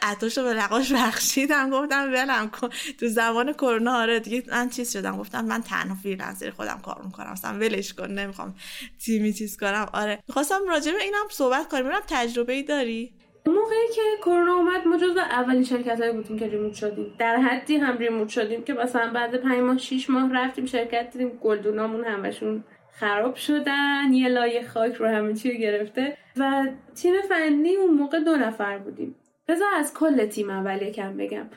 [0.02, 1.70] عطاش رو به لقاش بخشیدم.
[1.70, 2.70] گفتم ولم کن.
[3.00, 5.18] تو زمان کرونا آره دیگه من چیز شدم.
[5.18, 8.56] گفتم من تنها freelancer خودم کار می‌کنم اصلا ولش کن نمی‌خوام
[9.00, 9.90] تیمی چیز کنم.
[9.94, 13.17] آره می‌خواستم راجع به اینم صحبت کنیم تجربه ای داری؟
[13.48, 17.16] موقعی که کرونا اومد ما جزو اولین شرکت هایی بودیم که remote شدیم.
[17.20, 21.30] در حدی هم remote شدیم که مثلا بعد پنج ماه شیش ماه رفتیم شرکت دیدیم
[21.30, 27.94] گلدونامون همشون خراب شدن یه لایه خاک رو همه چی گرفته و تیم فنی اون
[27.94, 29.16] موقع دو نفر بودیم.
[29.48, 31.50] بذار از کل تیم اول یکم بگم.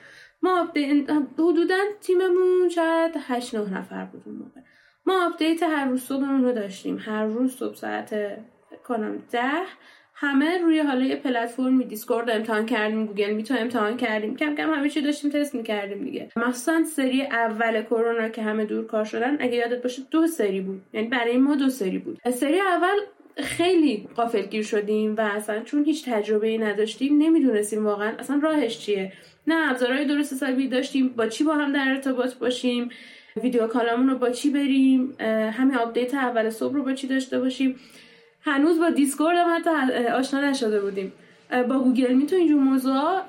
[0.42, 0.68] ما
[1.38, 4.60] حدودا تیممون شاید هشت نه نفر بود اون موقع.
[5.06, 6.98] ما update هر روز صبحمون رو داشتیم.
[6.98, 8.14] هر روز صبح ساعت
[8.84, 9.62] کنم ده
[10.22, 14.36] همه روی حالا یه پلتفرمی Discord امتحان کردیم Google Meet و امتحان کردیم.
[14.36, 16.28] کم کم همه چی داشتیم تست می‌کردیم دیگه.
[16.36, 20.82] مخصوصا سری اول کرونا که همه دور کار شدن اگه یادت باشه دو سری بود.
[20.92, 22.18] یعنی برای ما دو سری بود.
[22.30, 22.96] سری اول
[23.36, 29.12] خیلی غافلگیر شدیم و اصلا چون هیچ تجربه ای نداشتیم نمی‌دونستیم واقعا اصلا راهش چیه.
[29.46, 32.88] نه ابزارهای درست حسابی داشتیم با چی با هم در ارتباط باشیم
[33.42, 35.14] video call امون رو با چی بریم
[35.52, 37.76] همین update اول صبح رو با چی داشته باشیم.
[38.42, 39.70] هنوز با Discord هم حتی
[40.06, 41.12] آشنا نشده بودیم.
[41.68, 43.20] با Google Meet و اینجور موضوع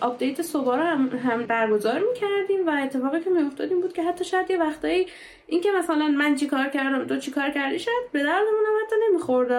[0.00, 4.24] update صبح رو هم, هم برگزار می‌کردیم و اتفاقی که میافتاد این بود که حتی
[4.24, 5.06] شاید یه وقتایی
[5.46, 8.96] اینکه مثلا من چی کار کردم تو چی کار کردی شاید به دردمون هم حتی
[9.08, 9.50] نمی‌خورد.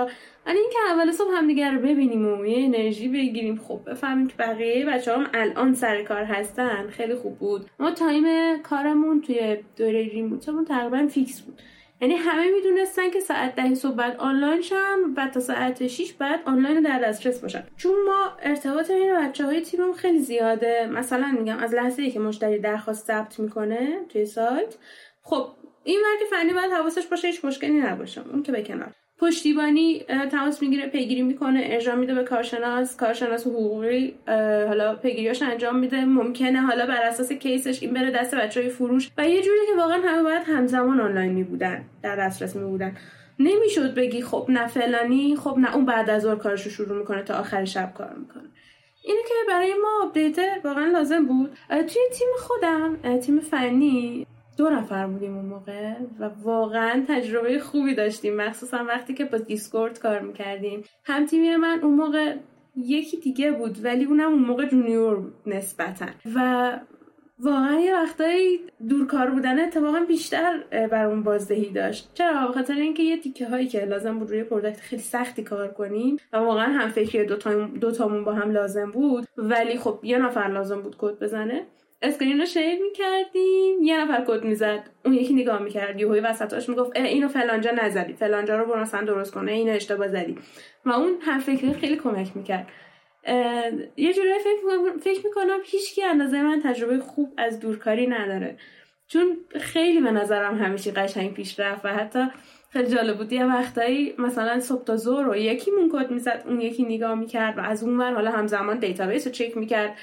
[0.45, 3.57] ولی اینکه اول صبح همدیگه رو ببینیم و یه انرژی بگیریم.
[3.67, 6.87] خب بفهمیم که بقیه بچه‌ها هم الان سر کار هستن.
[6.89, 7.65] خیلی خوب بود.
[7.79, 11.61] ما time کارمون توی دوره remote مون تقریبا fix بود.
[12.01, 16.41] یعنی همه می‌دونستن که ساعت ده صبح باید آنلاین شن و تا ساعت 6 باید
[16.45, 17.63] آنلاین در دسترس باشن.
[17.77, 20.89] چون ما ارتباط بین بچه های تیممون خیلی زیاده.
[20.91, 24.75] مثلا میگم از لحظه ای که مشتری درخواست ثبت می‌کنه توی سایت
[25.23, 25.47] خب
[25.83, 28.21] این مرک فنی باید حواسش باشه هیچ مشکلی نباشه.
[28.27, 28.91] اون که به کنار.
[29.19, 32.97] پشتیبانی تماس می‌گیره پیگیری می‌کنه ارجاع میده به کارشناس.
[32.97, 34.15] کارشناس حقوقی
[34.67, 36.05] حالا پیگیریاش انجام میده.
[36.05, 39.11] ممکنه حالا بر اساس case ش این بره دست بچه فروش.
[39.17, 42.97] و یه جوری که واقعا همه باید همزمان آنلاین میبودن در دسترس میبودن.
[43.39, 47.39] نمی‌شد بگی خب نه فلانی خب نه اون بعد از کارش رو شروع می‌کنه تا
[47.39, 48.43] آخر شب کار می‌کنه.
[49.03, 51.51] اینه که برای ما update واقعا لازم بود.
[51.69, 54.27] توی تیم خودم تیم فنی
[54.59, 58.35] دو نفر بودیم اون موقع و واقعا تجربه خوبی داشتیم.
[58.35, 60.83] مخصوصا وقتی که با Discord کار می‌کردیم.
[61.05, 62.35] هم تیمی من اون موقع
[62.75, 66.05] یکی دیگه بود ولی اونم اون موقع junior نسبتا.
[66.35, 66.79] و
[67.39, 72.09] واقعا یه وقتایی دورکار بودن اتفاقا بیشتر بر اون بازدهی داشت.
[72.13, 75.67] چرا؟ به خاطر اینکه یه تیکه هایی که لازم بود روی product خیلی سختی کار
[75.67, 77.25] کنیم و واقعا هم فکری
[77.79, 81.67] دو, تامون با هم لازم بود ولی خب یه نفر لازم بود کد بزنه.
[82.01, 84.89] screen رو share می‌کردیم یه نفر کد می‌زد.
[85.05, 88.13] اون یکی نگاه می‌کرد یهوی وسطاش می‌گفت اینو فلانجا نزدی.
[88.13, 90.37] فلانجا رو برو مثلا درست کنه اینو اشتباه زدی.
[90.85, 92.67] و اون هم فکری خیلی کمک می‌کرد.
[93.97, 98.57] یه جورایی فکر, فکر می‌کنم هیچکی اندازه من تجربه خوب از دورکاری نداره.
[99.07, 102.27] چون خیلی به نظرم همیشه قشنگ پیش رفت و حتی
[102.69, 103.33] خیلی جالب بود.
[103.33, 107.57] یه وقتایی مثلا صبح تا ظهر رو یکی مون کد می‌زد اون یکی نگاه می‌کرد
[107.57, 109.97] و از اون ور حالا همزمان database رو چک می‌کرد.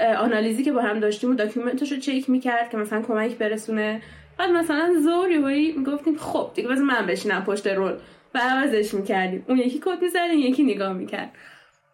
[0.00, 4.02] آنالیزی که با هم داشتیم و داکیومنتش رو چک می‌کرد که مثلا کمک برسونه.
[4.38, 7.92] بعد مثلا زور یهویی می‌گفتیم خب دیگه بذار من بشینم پشت رول.
[8.34, 9.44] و عوضش می‌کردیم.
[9.48, 11.32] اون یکی کد می‌زد یکی نگاه می‌کرد.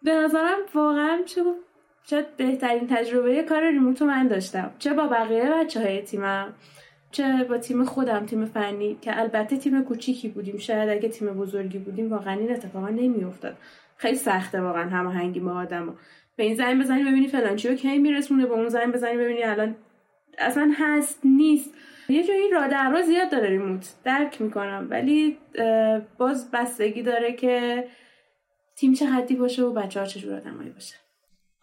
[0.03, 1.41] به نظرم واقعا چه
[2.03, 4.71] شاید بهترین تجربه کار ریموت من داشتم.
[4.79, 6.53] چه با بقیه بچه های تیمم
[7.11, 10.57] چه با تیم خودم تیم فنی که البته تیم کوچیکی بودیم.
[10.57, 13.57] شاید اگه تیم بزرگی بودیم واقعا این اتفاقا نمیافتاد.
[13.97, 15.95] خیلی سخته واقعا هماهنگی با آدم
[16.41, 19.75] به این زنگ بزنی ببینی فلان چیو کی میرسونه به اون زنگ بزنی ببینی الان
[20.37, 21.73] اصلا هست نیست.
[22.09, 23.93] یه جایی را در زیاد داره ریموت.
[24.03, 24.87] درک می‌کنم.
[24.89, 25.37] ولی
[26.17, 27.87] باز بستگی داره که
[28.75, 30.95] تیم چه حدی باشه و بچه ها چجور آدمایی باشه.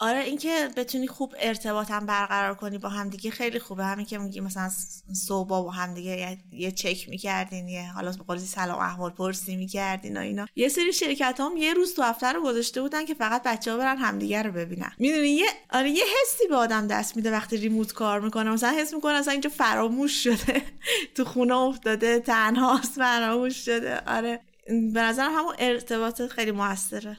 [0.00, 3.84] آره اینکه بتونی خوب ارتباط هم برقرار کنی با هم دیگه خیلی خوبه.
[3.84, 4.70] همین که میگی مثلا
[5.12, 10.16] صبح با هم دیگه یه چک می‌کردین یه حالا به قولی سلام احوال پرسی می‌کردین
[10.16, 10.46] و اینا.
[10.56, 13.78] یه سری شرکت هم یه روز تو هفته رو گذاشته بودن که فقط بچه ها
[13.78, 14.92] برن همدیگه رو ببینن.
[14.98, 18.50] می‌دونی یه آره یه حسی به آدم دست میده وقتی ریموت کار می‌کنه.
[18.50, 20.62] مثلا حس می‌کنه اصلا اینجا فراموش شده.
[21.14, 24.00] تو خونه افتاده تنهاست فراموش شده.
[24.06, 27.16] آره به نظرم همون ارتباط خیلی موثره.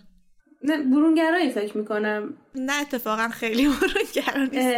[0.64, 2.34] نه برونگرایی فکر می‌کنم.
[2.56, 4.76] نه اتفاقا خیلی برونگرا نیست.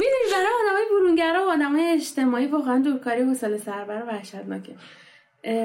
[0.00, 4.74] می‌دونی برای آدمای برونگرا و آدمای اجتماعی واقعا دورکاری حوصله سربر و وحشتناکه.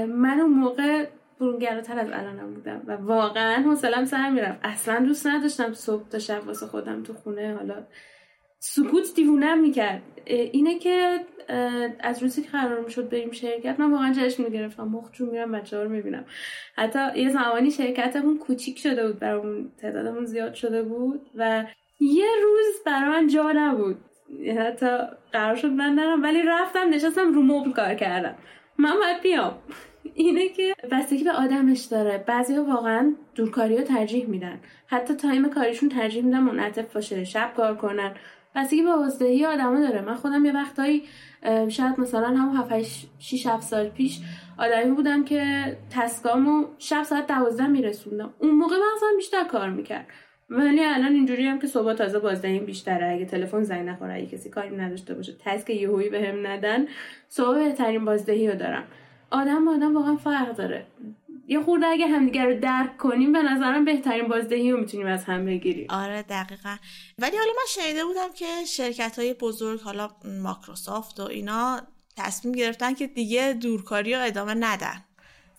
[0.07, 1.05] من اون موقع
[1.39, 4.59] برونگراتر از الانم بودم و واقعا حوصلم سر می‌رفت.
[4.63, 7.87] اصلا دوست نداشتم صبح تا شب واسه خودم تو خونه حالا
[8.59, 10.01] سکوت دیوونم می‌کرد.
[10.25, 11.19] اینه که
[11.99, 14.83] از روزی که قرار می‌شد بریم شرکت من واقعا جشن می‌گرفتم.
[14.83, 16.25] مخجون میرم بچه ها رو می‌بینم.
[16.75, 21.65] حتی یه زمانی شرکتمون کوچیک شده بود برامون تعدادمون زیاد شده بود و
[21.99, 23.97] یه روز برای من جا نبود.
[24.59, 24.97] حتی
[25.31, 28.35] قرار شد من نرم ولی رفتم نشستم رو مبل کار کردم.
[28.77, 29.57] من باید بیام.
[30.13, 32.23] اینه که بستگی به آدمش داره.
[32.27, 34.59] بعضی ها واقعا دورکاری رو ترجیح میدن.
[34.87, 38.15] حتی تایم کاریشون ترجیح میدن منعطف باشه شب کار کنن.
[38.57, 40.01] بستگی به بازدهی آدما داره.
[40.01, 41.03] من خودم یه وقتایی
[41.69, 42.81] شاید مثلا هم 7
[43.19, 44.19] 6 7 سال پیش
[44.57, 45.41] آدمی بودم که
[45.89, 48.33] تسکامو شب ساعت 12 میرسوندم.
[48.39, 50.07] اون موقع من اصلا بیشتر کار می‌کرد.
[50.49, 53.11] ولی الان اینجوری هم که صبح تازه بازدهیم بیشتره.
[53.11, 56.85] اگه تلفن زنگ نخوره اگه کسی کاری نداشته باشه تسک یهویی بهم ندن
[57.29, 58.83] صبح بهترین بازدهی رو دارم.
[59.31, 60.85] آدم با آدم واقعا فرق داره.
[61.49, 65.45] یه خورده اگه همدیگه رو درک کنیم به نظرم بهترین بازدهی رو می‌تونیم از هم
[65.45, 65.87] بگیریم.
[65.89, 66.77] آره دقیقا.
[67.17, 70.09] ولی حالا من شنیده بودم که شرکت های بزرگ حالا
[70.43, 71.81] ماکروسافت و اینا
[72.17, 75.03] تصمیم گرفتن که دیگه دورکاری رو ادامه ندن.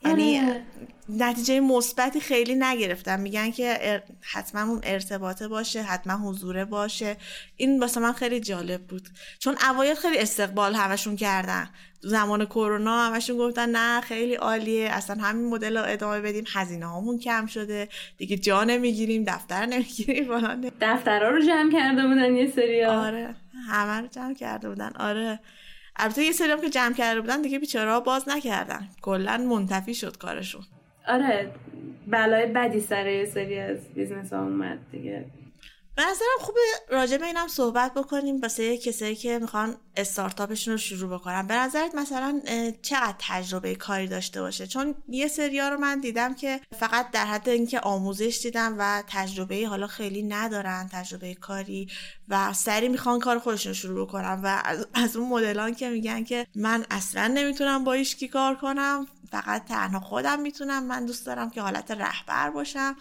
[0.04, 0.62] یعنی آره.
[1.08, 3.20] نتیجه مثبتی خیلی نگرفتم.
[3.20, 7.16] میگن که حتما اون ارتباطه باشه حتما حضوره باشه.
[7.56, 9.08] این واسه من خیلی جالب بود.
[9.38, 11.70] چون اوایل خیلی استقبال همشون کردن.
[12.00, 14.88] زمان کرونا همشون گفتن نه خیلی عالیه.
[14.90, 16.44] اصلا همین مدل رو ادامه بدیم.
[16.52, 17.88] هزینه هامون کم شده.
[18.18, 20.28] دیگه جا نمی‌گیریم دفتر نمی‌گیریم.
[20.80, 23.34] دفترها رو جمع کرده بودن یه سری آره.
[23.68, 24.92] همه رو جمع کرده بودن.
[24.96, 25.40] آره.
[25.98, 28.88] البته یه سری هم که جمع کرده بودن دیگه بیچاره باز نکردن.
[29.02, 30.62] کلا منتفی شد کارشون.
[31.08, 31.50] آره
[32.06, 35.24] بلای بدی سر یه سری از business ها اومد دیگه.
[35.98, 38.40] به نظرم خوبه راجع به اینم صحبت بکنیم.
[38.40, 41.46] واسه کسایی که می‌خوان استارتاپشون رو شروع بکنن.
[41.46, 42.42] به نظرت مثلا
[42.82, 47.48] چقدر تجربه کاری داشته باشه؟ چون یه سریا رو من دیدم که فقط در حد
[47.48, 51.88] اینکه آموزش دیدم و تجربه حالا خیلی ندارن تجربه کاری
[52.28, 54.62] و سری می‌خوان کار خودشون شروع بکنن و
[54.94, 60.00] از, اون مدلان که میگن که من اصلا نمی‌تونم با کی کار کنم فقط تنها
[60.00, 60.84] خودم می‌تونم.
[60.84, 62.96] من دوست دارم که حالت رهبر باشم.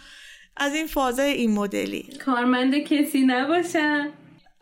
[0.57, 2.09] از این فازه این مدلی.
[2.25, 4.09] کارمند کسی نباشم.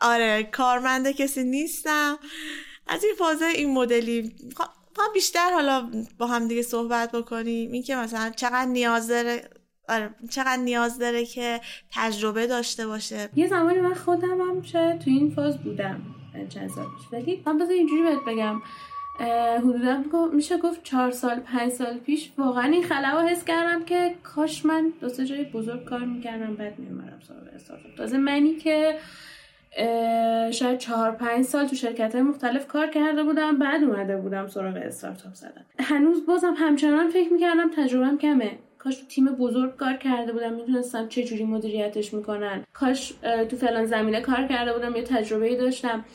[0.01, 2.17] آره کارمند کسی نیستم.
[2.87, 4.35] از این فازه این مدلی.
[4.97, 7.71] ما بیشتر حالا با هم دیگه صحبت بکنیم.
[7.71, 9.49] این که مثلا چقدر نیاز داره
[9.89, 13.29] آره چقدر نیاز داره که تجربه داشته باشه.
[13.35, 16.01] یه زمانی من خودم هم شاید تو این فاز بودم.
[16.49, 18.61] چند سال ولی من بذار اینجوری بهت بگم.
[19.57, 20.03] حدودا
[20.33, 22.31] میشه گفت چهار سال پنج سال پیش.
[22.37, 26.79] واقعا این خلا حس کردم که کاش من دو سه جای بزرگ کار می‌کردم بعد
[26.79, 27.95] میومدم سراغ استارتاپ.
[27.97, 28.95] تازه منی که
[30.51, 34.75] شاید چهار پنج سال تو شرکت های مختلف کار کرده بودم بعد اومده بودم سراغ
[34.75, 35.65] استارتاپ زدن.
[35.79, 38.51] هنوز بازم همچنان فکر می‌کردم تجربهم کمه.
[38.77, 42.63] کاش تو تیم بزرگ کار کرده بودم می‌دونستم چه جوری مدیریتش می‌کنن.
[42.73, 43.13] کاش
[43.49, 46.05] تو فلان زمینه کار کرده بودم یه تجربه داشتم.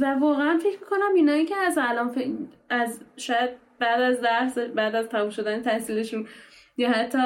[0.00, 2.10] و واقعا فکر می‌کنم اینایی که از الان
[2.70, 6.26] از شاید بعد از درس بعد از تموم شدن تحصیلشون
[6.76, 7.18] یا حتی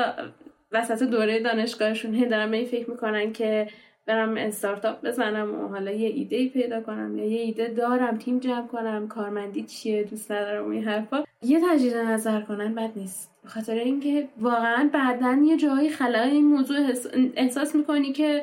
[0.73, 3.69] وسط دوره دانشگاهشون هی دارن به فکر می‌کنن که
[4.07, 8.67] برم استارتاپ بزنم و حالا یه ایده پیدا کنم یا یه ایده دارم تیم جمع
[8.67, 11.25] کنم کارمندی چیه دوست ندارم این حرفا.
[11.43, 13.37] یه تجدید نظر کنن بد نیست.
[13.47, 16.77] خاطر اینکه واقعا بعدا یه جایی خلای این موضوع
[17.37, 18.43] احساس می‌کنی که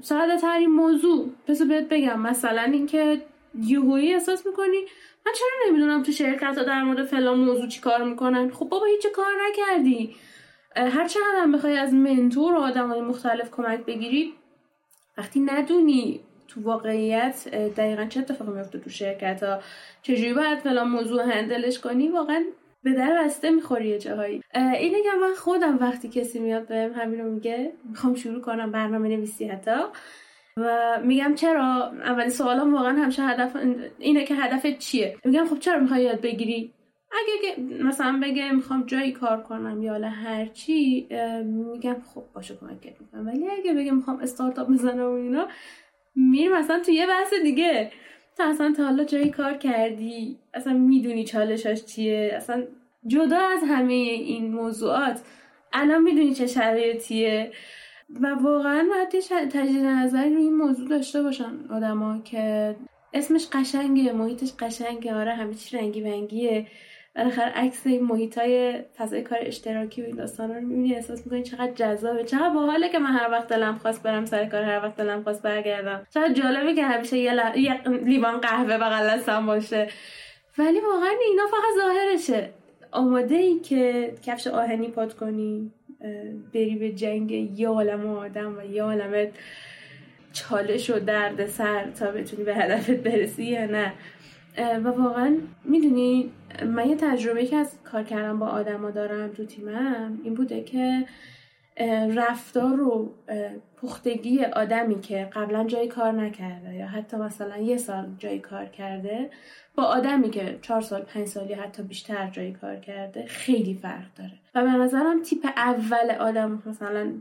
[0.00, 1.30] ساده ترین موضوع.
[1.48, 3.22] پس بهت بگم مثلا اینکه
[3.54, 4.78] یوهویی احساس می‌کنی
[5.26, 8.86] من چرا نمی‌دونم تو شرکت ها در مورد فلان موضوع چی کار می‌کنن؟ خب بابا
[8.86, 10.16] هیچ کار نکردی.
[10.76, 14.34] هر چقدر هم بخوای از منتور و آدم های مختلف کمک بگیری
[15.18, 19.58] وقتی ندونی تو واقعیت دقیقا چه اتفاقی میفته تو شرکت ها؟
[20.02, 22.44] چجوری باید فلان موضوع هندلش کنی؟ واقعا
[22.84, 24.42] به در بسته می‌خوری یه جاهایی.
[24.54, 29.08] اینه که من خودم وقتی کسی میاد بهم همین رو میگه می‌خوام شروع کنم برنامه
[29.08, 29.80] نویسی حتی.
[30.56, 33.56] و میگم چرا؟ اولین سوالم واقعا همیشه هدف
[33.98, 36.72] اینه که هدفت چیه؟ میگم خب چرا می‌خوای یاد بگیری؟
[37.12, 41.08] اگه مثلا بگه می‌خوام جایی کار کنم یا هر هرچی
[41.44, 43.26] میگم خب باشه کمکت می‌کنم.
[43.26, 45.48] ولی اگه بگه می‌خوام استارتاپ بزنم و اینا
[46.16, 47.90] میریم مثلا تو یه بحث دیگه.
[48.36, 52.64] تو اصلا تا حالا جایی کار کردی؟ اصلا می‌دونی چالشاش چیه؟ اصلا
[53.06, 55.20] جدا از همه این موضوعات
[55.72, 57.52] الان می‌دونی چه شرایطیه؟
[58.20, 59.08] و واقعا باید
[59.48, 62.76] تجدید نظری روی این موضوع داشته باشن آدما که
[63.12, 66.66] اسمش قشنگه محیطش قشنگه آره همه چی رنگی بنگیه.
[67.16, 71.42] بالاخره عکس این محیط های فضای کار اشتراکی و این داستان رو می‌بینی احساس می‌کنی
[71.42, 72.24] چقدر جذابه.
[72.24, 75.42] چقدر باحاله که من هر وقت دلم خواست برم سر کار هر وقت دلم خواست
[75.42, 76.06] برگردم.
[76.14, 77.58] چقدر جالبه که همیشه یه, ل...
[77.58, 79.88] یه لیوان قهوه بغل دستم باشه.
[80.58, 82.50] ولی واقعا اینا فقط ظاهرشه.
[82.92, 85.72] آماده ای که کفش آهنی پات کنی
[86.54, 89.28] بری به جنگ یه عالم آدم و یه عالم
[90.32, 93.92] چالش و درد سر تا بتونی به هدفت برسی یا نه.
[94.58, 96.30] و واقعا می‌دونی
[96.66, 101.04] من یه تجربه که از کار کردن با آدما دارم تو تیمم این بوده که
[102.16, 103.14] رفتار و
[103.82, 109.30] پختگی آدمی که قبلا جای کار نکرده یا حتی مثلا یه سال جای کار کرده
[109.74, 114.32] با آدمی که چهار سال پنج سالی حتی بیشتر جای کار کرده خیلی فرق داره.
[114.54, 117.12] و به نظرم تیپ اول آدم مثلا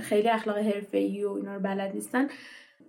[0.00, 2.28] خیلی اخلاق حرفه‌ای و اینا رو بلد نیستن.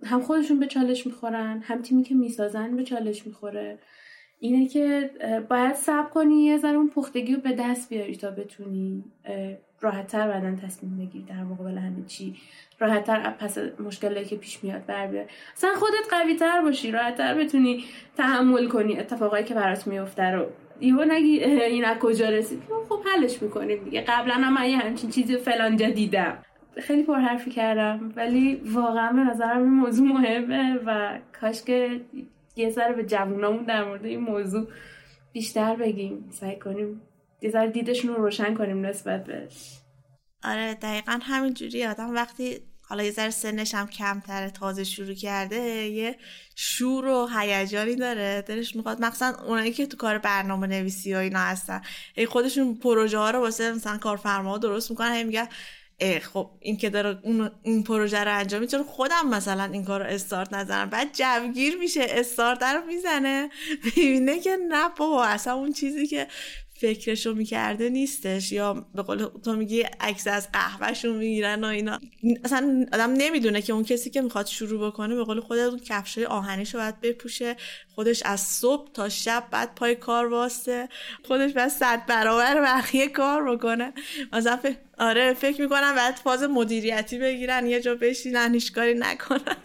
[0.04, 3.78] هم خودشون به چالش می‌خورن هم تیمی که می‌سازن به چالش می‌خوره.
[4.38, 5.10] اینه که
[5.48, 9.04] باید صبر کنی یه ذره اون پختگی رو به دست بیاری تا بتونی
[9.80, 12.36] راحتتر بعدا تصمیم بگیری در مقابل همه چی.
[12.78, 15.28] راحتتر پس مشکلی که پیش میاد بر بیاری.
[15.56, 17.84] اصلا خودت قوی تر باشی راحتتر بتونی
[18.16, 20.46] تحمل کنی اتفاقایی که برات میفته رو.
[20.80, 24.04] یهو نگی این از کجا رسید؟ خب حلش می‌کنیم دیگه.
[24.08, 26.38] قبلا هم من یه همچین چیزی فلانجا دیدم.
[26.80, 32.00] خیلی پرحرفی کردم ولی واقعا به نظرم این موضوع مهمه و کاش که
[32.56, 34.68] یه ذره به جوونامون در مورد این موضوع
[35.32, 36.30] بیشتر بگیم.
[36.30, 37.00] سعی کنیم
[37.42, 39.78] یه ذره دیدشون رو روشن کنیم نسبت بهش.
[40.44, 46.16] آره دقیقا همینجوری آدم وقتی حالا یه ذره سنش هم کمتره تازه شروع کرده یه
[46.56, 48.44] شور و هیجانی داره.
[48.46, 51.82] دلش می‌خواد مخصوصا اونایی که تو کار برنامه نویسی و اینا هستن.
[52.14, 55.48] ای خودشون پروژه ها رو واسه مثلا کارفرما درست می‌کنن هی میگن
[56.02, 60.06] خب این که داره اون این پروژه رو انجام میده خودم مثلا این کار رو
[60.06, 63.50] استارت نزنم بعد جوگیر میشه استارت رو می‌زنه.
[63.84, 66.26] می‌بینه که نه بابا اصلا اون چیزی که
[66.82, 71.98] فکرشو می‌کرده نیستش یا به قول تو میگی عکس از قهوهشون می‌گیرن و اینا.
[72.44, 76.24] اصلا آدم نمی‌دونه که اون کسی که می‌خواد شروع بکنه به قول خود اون کفشای
[76.24, 77.56] آهنیشو باید بپوشه.
[77.94, 80.88] خودش از صبح تا شب بعد پای کار واسه.
[81.24, 83.92] خودش باید صد برابر بقیه کار بکنه.
[84.32, 84.58] مثلا
[84.98, 89.56] آره فکر می‌کنم بعد فاز مدیریتی بگیرن یه جا بشینن هیچ کاری نکنن.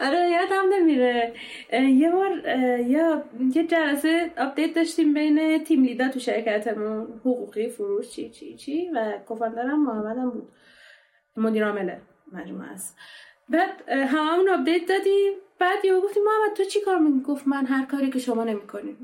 [0.00, 1.34] آره یادم نمیره.
[1.72, 2.48] یه بار
[2.80, 8.56] یا یه جلسه update داشتیم بین team lead ا تو شرکتمون حقوقی فروش چی چی
[8.56, 10.48] چی و co-founder م محمدم بود.
[11.36, 11.94] مدیر عامل
[12.32, 12.98] مجموعه است.
[13.48, 15.32] بعد هممون update دادیم.
[15.58, 18.96] بعد یه گفتیم محمد تو چی کار می‌کنی؟ گفت من هر کاری که شما نمی‌کنید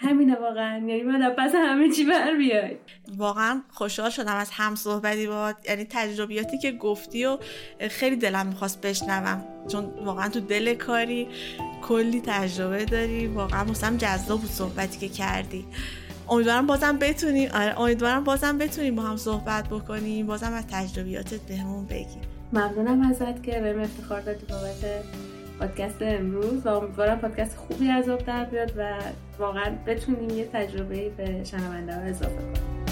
[0.00, 0.76] همینه واقعا.
[0.76, 2.76] یعنی من پس همه چی بر بیای.
[3.16, 7.38] واقعا خوشحال شدم از هم صحبتی با یعنی تجربیاتی که گفتی و
[7.90, 9.44] خیلی دلم می‌خواست بشنوم.
[9.68, 11.28] چون واقعا تو دل کاری
[11.82, 13.26] کلی تجربه داری.
[13.26, 15.64] واقعا مثلا جذاب بود صحبتی که کردی.
[16.28, 20.26] امیدوارم بازم بتونیم آره امیدوارم بازم بتونیم با هم صحبت بکنیم.
[20.26, 22.18] بازم از تجربیاتت بهمون بگی.
[22.52, 25.04] ممنونم ازت که بهم افتخار دادی بابت
[25.58, 28.98] پادکست امروز و امیدوارم پادکست خوبی از آب در بیاد و
[29.38, 32.87] واقعا بتونیم یه تجربه به شنونده ها اضافه کنیم.